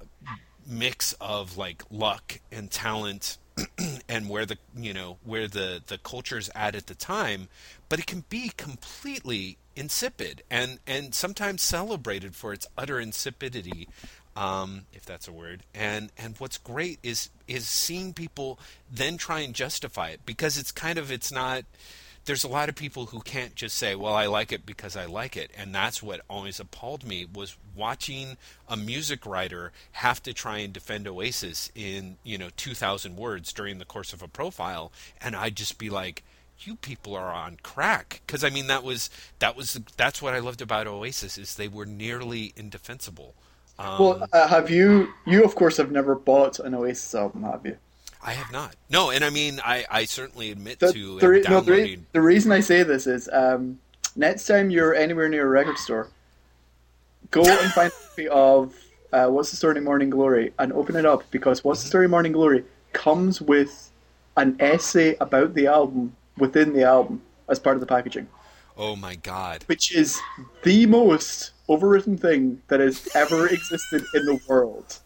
mix 0.66 1.14
of 1.20 1.58
like 1.58 1.84
luck 1.92 2.40
and 2.52 2.72
talent 2.72 3.38
and 4.10 4.30
where 4.30 4.46
the 4.46 4.58
you 4.76 4.94
know 4.94 5.18
where 5.24 5.48
the 5.48 5.82
the 5.88 5.98
culture's 5.98 6.50
at 6.56 6.76
at 6.76 6.88
the 6.88 6.96
time 6.96 7.50
but 7.90 8.00
it 8.00 8.08
can 8.08 8.24
be 8.30 8.52
completely 8.56 9.58
insipid 9.76 10.42
and 10.50 10.80
and 10.88 11.14
sometimes 11.14 11.62
celebrated 11.62 12.36
for 12.36 12.54
its 12.54 12.66
utter 12.78 13.00
insipidity 13.00 13.88
um, 14.36 14.86
if 14.94 15.06
that's 15.06 15.28
a 15.28 15.32
word. 15.32 15.64
And 15.74 16.12
and 16.18 16.36
what's 16.38 16.58
great 16.58 17.00
is 17.04 17.30
is 17.48 17.68
seeing 17.68 18.14
people 18.14 18.60
then 18.92 19.18
try 19.18 19.40
and 19.42 19.54
justify 19.54 20.10
it 20.10 20.22
because 20.26 20.58
it's 20.58 20.72
kind 20.72 20.98
of 20.98 21.12
it's 21.12 21.32
not 21.32 21.66
there's 22.26 22.44
a 22.44 22.50
lot 22.50 22.70
of 22.70 22.76
people 22.76 23.08
who 23.08 23.20
can't 23.20 23.54
just 23.56 23.78
say, 23.78 23.96
"Well, 23.96 24.14
I 24.14 24.28
like 24.28 24.52
it 24.52 24.66
because 24.66 24.96
I 24.96 25.06
like 25.06 25.36
it," 25.36 25.52
and 25.58 25.76
that's 25.76 26.02
what 26.02 26.22
always 26.30 26.60
appalled 26.60 27.04
me 27.04 27.26
was 27.26 27.58
watching 27.76 28.38
a 28.68 28.78
music 28.78 29.26
writer 29.26 29.72
have 29.94 30.24
to 30.24 30.34
try 30.34 30.60
and 30.60 30.74
defend 30.74 31.08
Oasis 31.08 31.70
in 31.76 32.18
you 32.24 32.38
know 32.38 32.50
2,000 32.56 33.18
words 33.18 33.52
during 33.52 33.78
the 33.78 33.86
course 33.86 34.14
of 34.14 34.22
a 34.22 34.28
profile, 34.28 34.92
and 35.20 35.36
I'd 35.36 35.58
just 35.58 35.78
be 35.78 35.90
like, 35.90 36.24
"You 36.60 36.78
people 36.78 37.16
are 37.16 37.34
on 37.34 37.58
crack," 37.62 38.22
because 38.26 38.44
I 38.44 38.50
mean 38.50 38.68
that 38.68 38.84
was 38.84 39.10
that 39.40 39.56
was 39.58 39.80
that's 39.98 40.22
what 40.22 40.34
I 40.34 40.40
loved 40.40 40.62
about 40.62 40.88
Oasis 40.88 41.38
is 41.38 41.56
they 41.56 41.68
were 41.68 41.86
nearly 41.86 42.54
indefensible. 42.56 43.36
Um, 43.80 44.00
Well, 44.00 44.28
uh, 44.32 44.48
have 44.48 44.70
you? 44.70 45.10
You 45.26 45.44
of 45.44 45.56
course 45.56 45.78
have 45.78 45.92
never 45.92 46.16
bought 46.16 46.60
an 46.60 46.74
Oasis 46.76 47.14
album, 47.16 47.44
have 47.44 47.66
you? 47.66 47.78
I 48.26 48.32
have 48.34 48.52
not. 48.52 48.76
No, 48.90 49.10
and 49.10 49.24
I 49.26 49.30
mean, 49.30 49.60
I, 49.66 49.86
I 49.92 50.06
certainly 50.06 50.52
admit 50.52 50.80
The, 50.80 50.94
to 50.94 51.20
the, 51.20 51.28
re- 51.28 51.42
no, 51.50 51.60
the, 51.60 51.72
re- 51.72 52.00
the 52.14 52.22
reason 52.22 52.52
I 52.54 52.62
say 52.62 52.84
this 52.84 53.06
is 53.06 53.28
um, 53.34 53.80
next 54.16 54.48
time 54.48 54.70
you're 54.70 54.96
anywhere 54.96 55.28
near 55.28 55.46
a 55.46 55.50
record 55.50 55.78
store, 55.78 56.08
go 57.32 57.42
and 57.44 57.72
find 57.74 57.92
a 57.92 58.08
copy 58.10 58.28
of 58.30 58.74
uh, 59.12 59.28
What's 59.28 59.50
the 59.52 59.58
Story 59.58 59.82
Morning 59.82 60.10
Glory 60.10 60.54
and 60.58 60.72
open 60.72 60.96
it 60.96 61.06
up 61.06 61.30
because 61.32 61.64
What's 61.66 61.82
the 61.82 61.90
Story 61.90 62.08
Morning 62.08 62.32
Glory 62.32 62.64
comes 62.94 63.42
with 63.42 63.92
an 64.38 64.56
essay 64.60 65.16
about 65.20 65.54
the 65.54 65.68
album 65.68 66.16
within 66.38 66.74
the 66.74 66.84
album 66.84 67.22
as 67.50 67.60
part 67.60 67.76
of 67.76 67.82
the 67.82 67.86
packaging, 67.88 68.28
oh 68.78 68.96
my 68.96 69.16
God! 69.16 69.64
which 69.68 69.94
is 69.96 70.20
the 70.64 70.86
most 70.86 71.52
overwritten 71.70 72.20
thing 72.20 72.62
that 72.68 72.80
has 72.80 73.08
ever 73.16 73.48
existed 73.58 74.04
in 74.14 74.26
the 74.26 74.40
world. 74.48 75.00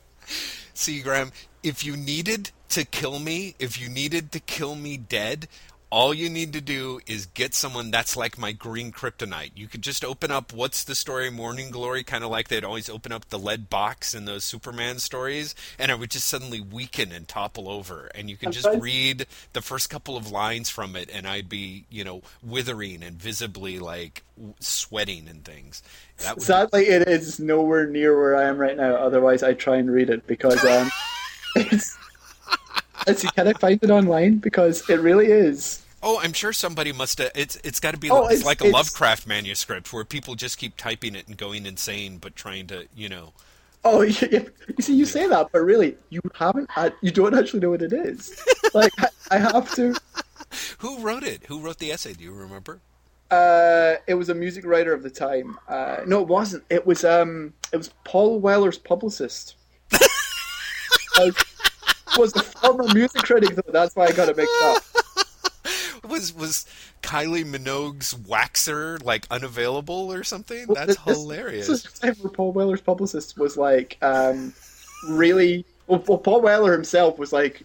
See, 0.73 1.01
Graeme, 1.01 1.31
if 1.63 1.83
you 1.83 1.97
needed 1.97 2.51
to 2.69 2.85
kill 2.85 3.19
me, 3.19 3.55
if 3.59 3.79
you 3.79 3.89
needed 3.89 4.31
to 4.33 4.39
kill 4.39 4.75
me 4.75 4.97
dead, 4.97 5.47
all 5.89 6.13
you 6.13 6.29
need 6.29 6.51
to 6.53 6.61
do 6.61 6.99
is 7.07 7.27
get 7.27 7.53
someone 7.53 7.91
that's 7.91 8.17
like 8.17 8.37
my 8.37 8.51
green 8.51 8.91
kryptonite. 8.91 9.51
You 9.55 9.67
could 9.67 9.81
just 9.81 10.03
open 10.03 10.31
up 10.31 10.51
What's 10.51 10.83
the 10.83 10.95
Story 10.95 11.29
Morning 11.29 11.71
Glory, 11.71 12.03
kind 12.03 12.23
of 12.23 12.29
like 12.29 12.49
they'd 12.49 12.65
always 12.65 12.89
open 12.89 13.13
up 13.13 13.29
the 13.29 13.39
lead 13.39 13.69
box 13.69 14.13
in 14.13 14.25
those 14.25 14.43
Superman 14.43 14.99
stories, 14.99 15.55
and 15.79 15.89
it 15.89 15.97
would 15.97 16.11
just 16.11 16.27
suddenly 16.27 16.59
weaken 16.59 17.13
and 17.13 17.27
topple 17.27 17.69
over. 17.69 18.11
And 18.13 18.29
you 18.29 18.35
could 18.35 18.51
just 18.51 18.67
read 18.79 19.27
the 19.53 19.61
first 19.61 19.89
couple 19.89 20.17
of 20.17 20.29
lines 20.29 20.69
from 20.69 20.95
it, 20.97 21.09
and 21.11 21.25
I'd 21.25 21.47
be, 21.47 21.85
you 21.89 22.03
know, 22.03 22.21
withering 22.43 23.01
and 23.01 23.15
visibly 23.15 23.79
like 23.79 24.23
sweating 24.59 25.27
and 25.29 25.45
things. 25.45 25.81
That 26.17 26.35
would 26.35 26.41
be 26.41 26.45
Sadly, 26.45 26.87
it 26.87 27.07
is 27.07 27.39
nowhere 27.39 27.87
near 27.87 28.17
where 28.19 28.35
I 28.35 28.43
am 28.43 28.57
right 28.57 28.75
now. 28.75 28.95
Otherwise, 28.95 29.41
I 29.41 29.53
try 29.53 29.77
and 29.77 29.89
read 29.89 30.09
it 30.09 30.27
because 30.27 30.63
um, 30.65 30.89
it's. 31.55 31.97
Let's 33.07 33.21
see, 33.21 33.29
can 33.29 33.47
I 33.47 33.53
find 33.53 33.81
it 33.81 33.89
online? 33.89 34.37
Because 34.37 34.87
it 34.89 34.99
really 34.99 35.27
is. 35.27 35.83
Oh, 36.03 36.19
I'm 36.21 36.33
sure 36.33 36.53
somebody 36.53 36.91
must 36.91 37.17
have. 37.17 37.31
It's 37.33 37.55
it's 37.63 37.79
got 37.79 37.93
to 37.93 37.99
be 37.99 38.09
Oh, 38.09 38.21
like, 38.23 38.33
it's, 38.33 38.45
like 38.45 38.61
a 38.61 38.65
it's- 38.65 38.73
Lovecraft 38.73 39.25
manuscript 39.25 39.91
where 39.91 40.03
people 40.05 40.35
just 40.35 40.57
keep 40.57 40.77
typing 40.77 41.15
it 41.15 41.27
and 41.27 41.37
going 41.37 41.65
insane, 41.65 42.17
but 42.19 42.35
trying 42.35 42.67
to, 42.67 42.87
you 42.95 43.09
know. 43.09 43.33
Oh, 43.83 44.01
you, 44.01 44.27
you 44.31 44.81
see, 44.81 44.93
you 44.95 45.05
say 45.05 45.27
that, 45.27 45.47
but 45.51 45.59
really, 45.59 45.97
you 46.09 46.21
haven't. 46.35 46.69
Had, 46.69 46.93
you 47.01 47.09
don't 47.11 47.33
actually 47.37 47.61
know 47.61 47.69
what 47.71 47.81
it 47.81 47.93
is. 47.93 48.43
Like, 48.73 48.91
I, 48.99 49.07
I 49.31 49.37
have 49.37 49.73
to. 49.75 49.95
Who 50.79 50.99
wrote 50.99 51.23
it? 51.23 51.45
Who 51.47 51.59
wrote 51.59 51.79
the 51.79 51.91
essay? 51.91 52.13
Do 52.13 52.23
you 52.23 52.33
remember? 52.33 52.79
Uh, 53.31 53.95
it 54.07 54.13
was 54.13 54.29
a 54.29 54.35
music 54.35 54.65
writer 54.65 54.93
of 54.93 55.03
the 55.03 55.09
time. 55.09 55.57
Uh, 55.67 55.97
no, 56.05 56.21
it 56.21 56.27
wasn't. 56.27 56.63
It 56.69 56.85
was 56.85 57.03
um, 57.03 57.53
it 57.73 57.77
was 57.77 57.89
Paul 58.03 58.39
Weller's 58.39 58.77
publicist. 58.77 59.55
was 62.17 62.35
a 62.35 62.41
former 62.43 62.85
music 62.93 63.21
critic, 63.23 63.55
though. 63.55 63.71
That's 63.71 63.95
why 63.95 64.05
I 64.05 64.11
got 64.11 64.29
it 64.29 64.37
mixed 64.37 64.53
up. 64.63 64.83
was 66.09 66.33
was 66.33 66.65
Kylie 67.01 67.43
Minogue's 67.45 68.13
waxer 68.13 69.03
like 69.03 69.27
unavailable 69.29 70.11
or 70.13 70.23
something? 70.23 70.67
Well, 70.67 70.75
That's 70.75 70.95
this- 71.03 71.15
hilarious. 71.17 71.67
This 71.67 71.85
is 71.85 71.91
the 71.93 72.07
time 72.07 72.15
where 72.21 72.31
Paul 72.31 72.51
Weller's 72.53 72.81
publicist 72.81 73.37
was 73.37 73.57
like, 73.57 73.97
um, 74.01 74.53
really. 75.07 75.65
Well, 75.87 76.03
well, 76.07 76.17
Paul 76.17 76.41
Weller 76.41 76.73
himself 76.73 77.17
was 77.17 77.31
like 77.31 77.63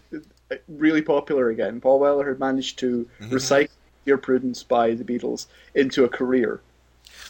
really 0.68 1.02
popular 1.02 1.48
again. 1.50 1.80
Paul 1.80 1.98
Weller 2.00 2.28
had 2.28 2.38
managed 2.38 2.78
to 2.80 3.08
Mm-hmm. 3.20 3.34
recycle 3.34 3.68
Dear 4.04 4.18
Prudence 4.18 4.62
by 4.62 4.94
the 4.94 5.04
Beatles 5.04 5.46
into 5.74 6.04
a 6.04 6.08
career. 6.08 6.60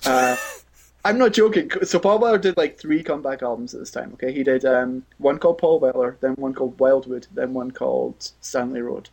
Uh, 0.07 0.37
I'm 1.05 1.19
not 1.19 1.33
joking. 1.33 1.71
So 1.83 1.99
Paul 1.99 2.21
Weller 2.21 2.39
did 2.39 2.57
like 2.57 2.79
three 2.79 3.03
comeback 3.03 3.43
albums 3.43 3.75
at 3.75 3.81
this 3.81 3.91
time. 3.91 4.13
Okay, 4.15 4.33
he 4.33 4.45
did 4.45 4.65
um, 4.65 5.05
one 5.19 5.39
called 5.39 5.59
Paul 5.59 5.81
Weller, 5.81 6.17
then 6.21 6.35
one 6.35 6.55
called 6.55 6.79
Wildwood, 6.79 7.27
then 7.35 7.53
one 7.55 7.71
called 7.73 8.31
Stanley 8.41 8.83
Road. 8.83 9.09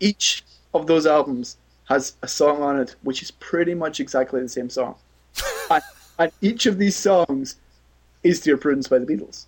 Each 0.00 0.44
of 0.72 0.86
those 0.86 1.06
albums 1.06 1.56
has 1.88 2.16
a 2.22 2.28
song 2.28 2.62
on 2.62 2.80
it 2.80 2.96
which 3.02 3.22
is 3.22 3.30
pretty 3.30 3.74
much 3.74 4.00
exactly 4.00 4.40
the 4.40 4.48
same 4.48 4.70
song, 4.70 4.96
and, 5.70 5.82
and 6.18 6.32
each 6.40 6.66
of 6.66 6.78
these 6.78 6.96
songs 6.96 7.56
is 8.22 8.40
Dear 8.40 8.56
Prudence 8.56 8.88
by 8.88 8.98
the 8.98 9.06
Beatles. 9.06 9.46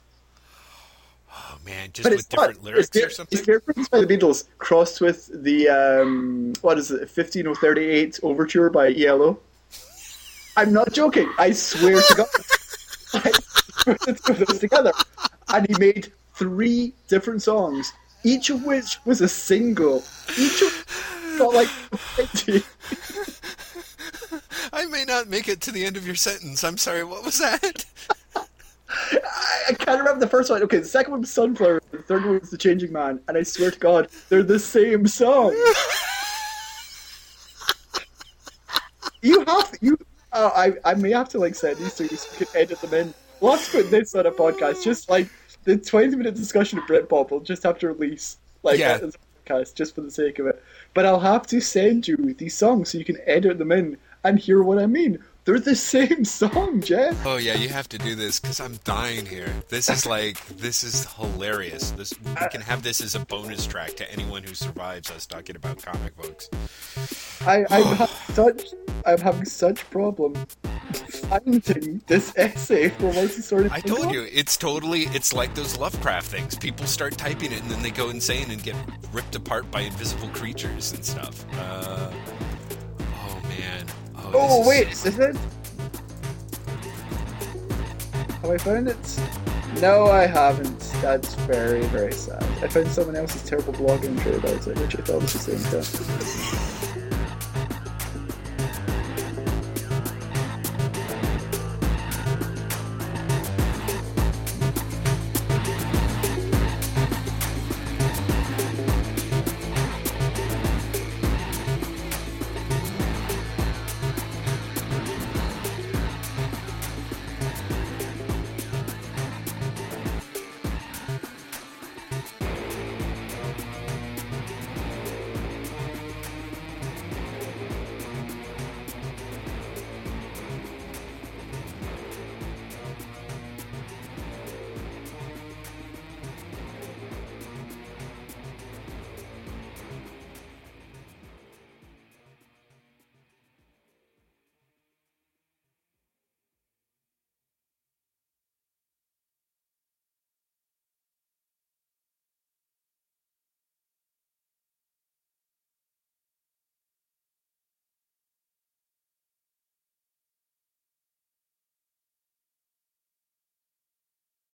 oh 1.32 1.59
man, 1.64 1.90
just 1.92 2.04
But 2.04 2.12
with 2.12 2.20
it's 2.20 2.32
not. 2.32 2.48
different 2.48 2.64
lyrics 2.64 2.88
Dear, 2.88 3.06
or 3.06 3.11
something. 3.11 3.37
It's 3.38 3.46
Dear 3.46 3.61
Prudence 3.61 3.88
by 3.88 4.00
the 4.00 4.06
Beatles 4.06 4.44
crossed 4.59 5.00
with 5.00 5.28
the 5.42 5.68
um, 5.68 6.52
what 6.61 6.78
is 6.78 6.90
it, 6.90 7.09
15038 7.11 8.20
Overture 8.22 8.70
by 8.70 8.92
ELO. 8.94 9.38
I'm 10.56 10.72
not 10.72 10.92
joking. 10.92 11.30
I 11.38 11.52
swear 11.52 12.00
to 12.00 12.14
God. 12.14 12.26
I 13.14 13.32
put 13.84 14.00
the 14.00 14.14
two 14.14 14.32
of 14.32 14.46
those 14.46 14.58
together, 14.58 14.92
and 15.48 15.66
he 15.68 15.74
made 15.78 16.12
three 16.34 16.92
different 17.08 17.42
songs, 17.42 17.92
each 18.24 18.50
of 18.50 18.64
which 18.64 18.98
was 19.04 19.20
a 19.20 19.28
single. 19.28 20.02
Each 20.38 20.62
of 20.62 21.36
got 21.38 21.54
like 21.54 21.68
20. 22.16 22.62
I 24.72 24.86
may 24.86 25.04
not 25.04 25.28
make 25.28 25.48
it 25.48 25.60
to 25.62 25.72
the 25.72 25.84
end 25.84 25.96
of 25.96 26.06
your 26.06 26.16
sentence. 26.16 26.64
I'm 26.64 26.78
sorry. 26.78 27.04
What 27.04 27.24
was 27.24 27.38
that? 27.38 27.84
I, 28.34 28.44
I 29.68 29.72
can't 29.74 29.98
remember 29.98 30.20
the 30.20 30.28
first 30.28 30.50
one. 30.50 30.62
Okay, 30.62 30.78
the 30.78 30.84
second 30.84 31.12
one 31.12 31.20
was 31.20 31.30
Sunflower. 31.30 31.82
The 31.90 31.98
third 31.98 32.24
one 32.24 32.40
was 32.40 32.50
The 32.50 32.58
Changing 32.58 32.92
Man, 32.92 33.20
and 33.28 33.36
I 33.36 33.42
swear 33.42 33.70
to 33.70 33.78
God, 33.78 34.08
they're 34.28 34.42
the 34.42 34.58
same 34.58 35.06
song. 35.06 35.50
you 39.22 39.44
have 39.44 39.74
you. 39.80 39.98
Uh, 40.32 40.50
I 40.54 40.72
I 40.90 40.94
may 40.94 41.10
have 41.12 41.28
to 41.30 41.38
like 41.38 41.54
send 41.54 41.78
these 41.78 41.94
to 41.94 42.04
you 42.04 42.16
so 42.16 42.28
you 42.38 42.46
can 42.46 42.56
edit 42.60 42.80
them 42.80 42.94
in. 42.94 43.14
We'll 43.40 43.52
have 43.52 43.64
to 43.66 43.70
put 43.82 43.90
this 43.90 44.14
on 44.14 44.26
a 44.26 44.30
podcast. 44.32 44.82
Just 44.82 45.08
like 45.08 45.28
the 45.64 45.76
twenty 45.76 46.14
minute 46.16 46.34
discussion 46.34 46.78
of 46.78 46.84
Britpop, 46.84 47.30
we'll 47.30 47.40
just 47.40 47.62
have 47.62 47.78
to 47.80 47.88
release 47.88 48.38
like 48.62 48.78
Yeah. 48.78 48.98
as 49.02 49.14
a 49.14 49.18
podcast 49.48 49.74
just 49.74 49.94
for 49.94 50.00
the 50.00 50.10
sake 50.10 50.38
of 50.38 50.46
it. 50.46 50.62
But 50.94 51.06
I'll 51.06 51.20
have 51.20 51.46
to 51.48 51.60
send 51.60 52.08
you 52.08 52.16
these 52.34 52.56
songs 52.56 52.90
so 52.90 52.98
you 52.98 53.04
can 53.04 53.18
edit 53.26 53.58
them 53.58 53.72
in 53.72 53.96
and 54.24 54.38
hear 54.38 54.62
what 54.62 54.78
I 54.78 54.86
mean. 54.86 55.22
They're 55.46 55.61
the 55.61 55.76
same 55.76 56.24
song, 56.24 56.80
Jeff. 56.80 57.24
Oh 57.24 57.37
yeah, 57.37 57.54
you 57.54 57.68
have 57.68 57.88
to 57.90 57.98
do 57.98 58.16
this 58.16 58.40
because 58.40 58.59
I'm 58.59 58.80
dying 58.82 59.24
here. 59.24 59.48
This 59.68 59.88
is 59.88 60.04
like 60.04 60.44
this 60.48 60.82
is 60.82 61.06
hilarious. 61.12 61.92
This 61.92 62.12
we 62.20 62.48
can 62.50 62.61
have 62.61 62.82
this 62.82 63.00
as 63.00 63.14
a 63.14 63.20
bonus 63.20 63.64
track 63.64 63.94
to 63.94 64.12
anyone 64.12 64.42
who 64.42 64.54
survives 64.54 65.09
us 65.09 65.24
talking 65.24 65.54
about 65.54 65.80
comic 65.80 66.16
books. 66.16 66.50
I, 67.46 67.64
I'm 67.70 67.85
having 67.94 68.35
such 68.35 68.64
I'm 69.06 69.18
having 69.20 69.44
such 69.44 69.88
problem 69.90 70.35
finding 71.28 72.02
this 72.09 72.32
essay 72.37 72.88
for 72.88 73.06
once 73.06 73.37
you 73.37 73.42
started. 73.44 73.70
I 73.70 73.78
told 73.78 74.12
you 74.12 74.26
it's 74.32 74.56
totally 74.56 75.02
it's 75.14 75.32
like 75.32 75.54
those 75.54 75.78
Lovecraft 75.78 76.26
things. 76.28 76.56
People 76.56 76.87
start 76.87 77.16
typing 77.16 77.52
it 77.52 77.62
and 77.62 77.70
then 77.70 77.85
they 77.85 77.92
go 77.92 78.11
insane 78.11 78.50
and 78.50 78.61
get 78.61 78.74
ripped 79.12 79.37
apart 79.37 79.70
by 79.70 79.82
invisible 79.82 80.28
creatures 80.30 80.90
and 80.90 81.04
stuff. 81.04 81.44
Uh, 81.54 82.11
oh 83.00 83.40
man. 83.48 83.87
Oh, 84.34 84.62
Oh 84.62 84.68
wait, 84.68 84.88
is, 84.88 85.06
is 85.06 85.18
it? 85.18 85.36
Have 88.42 88.50
I 88.50 88.58
found 88.58 88.88
it? 88.88 89.20
No, 89.80 90.06
I 90.06 90.26
haven't. 90.26 90.78
That's 91.02 91.34
very, 91.34 91.82
very 91.86 92.12
sad. 92.12 92.42
I 92.62 92.68
found 92.68 92.88
someone 92.88 93.16
else's 93.16 93.42
terrible 93.42 93.72
blog 93.74 94.04
entry 94.04 94.36
about 94.36 94.66
it, 94.66 94.78
which 94.78 94.96
I 94.96 95.02
thought 95.02 95.22
was 95.22 95.32
the 95.32 95.38
same 95.38 95.58
thing. 95.82 96.75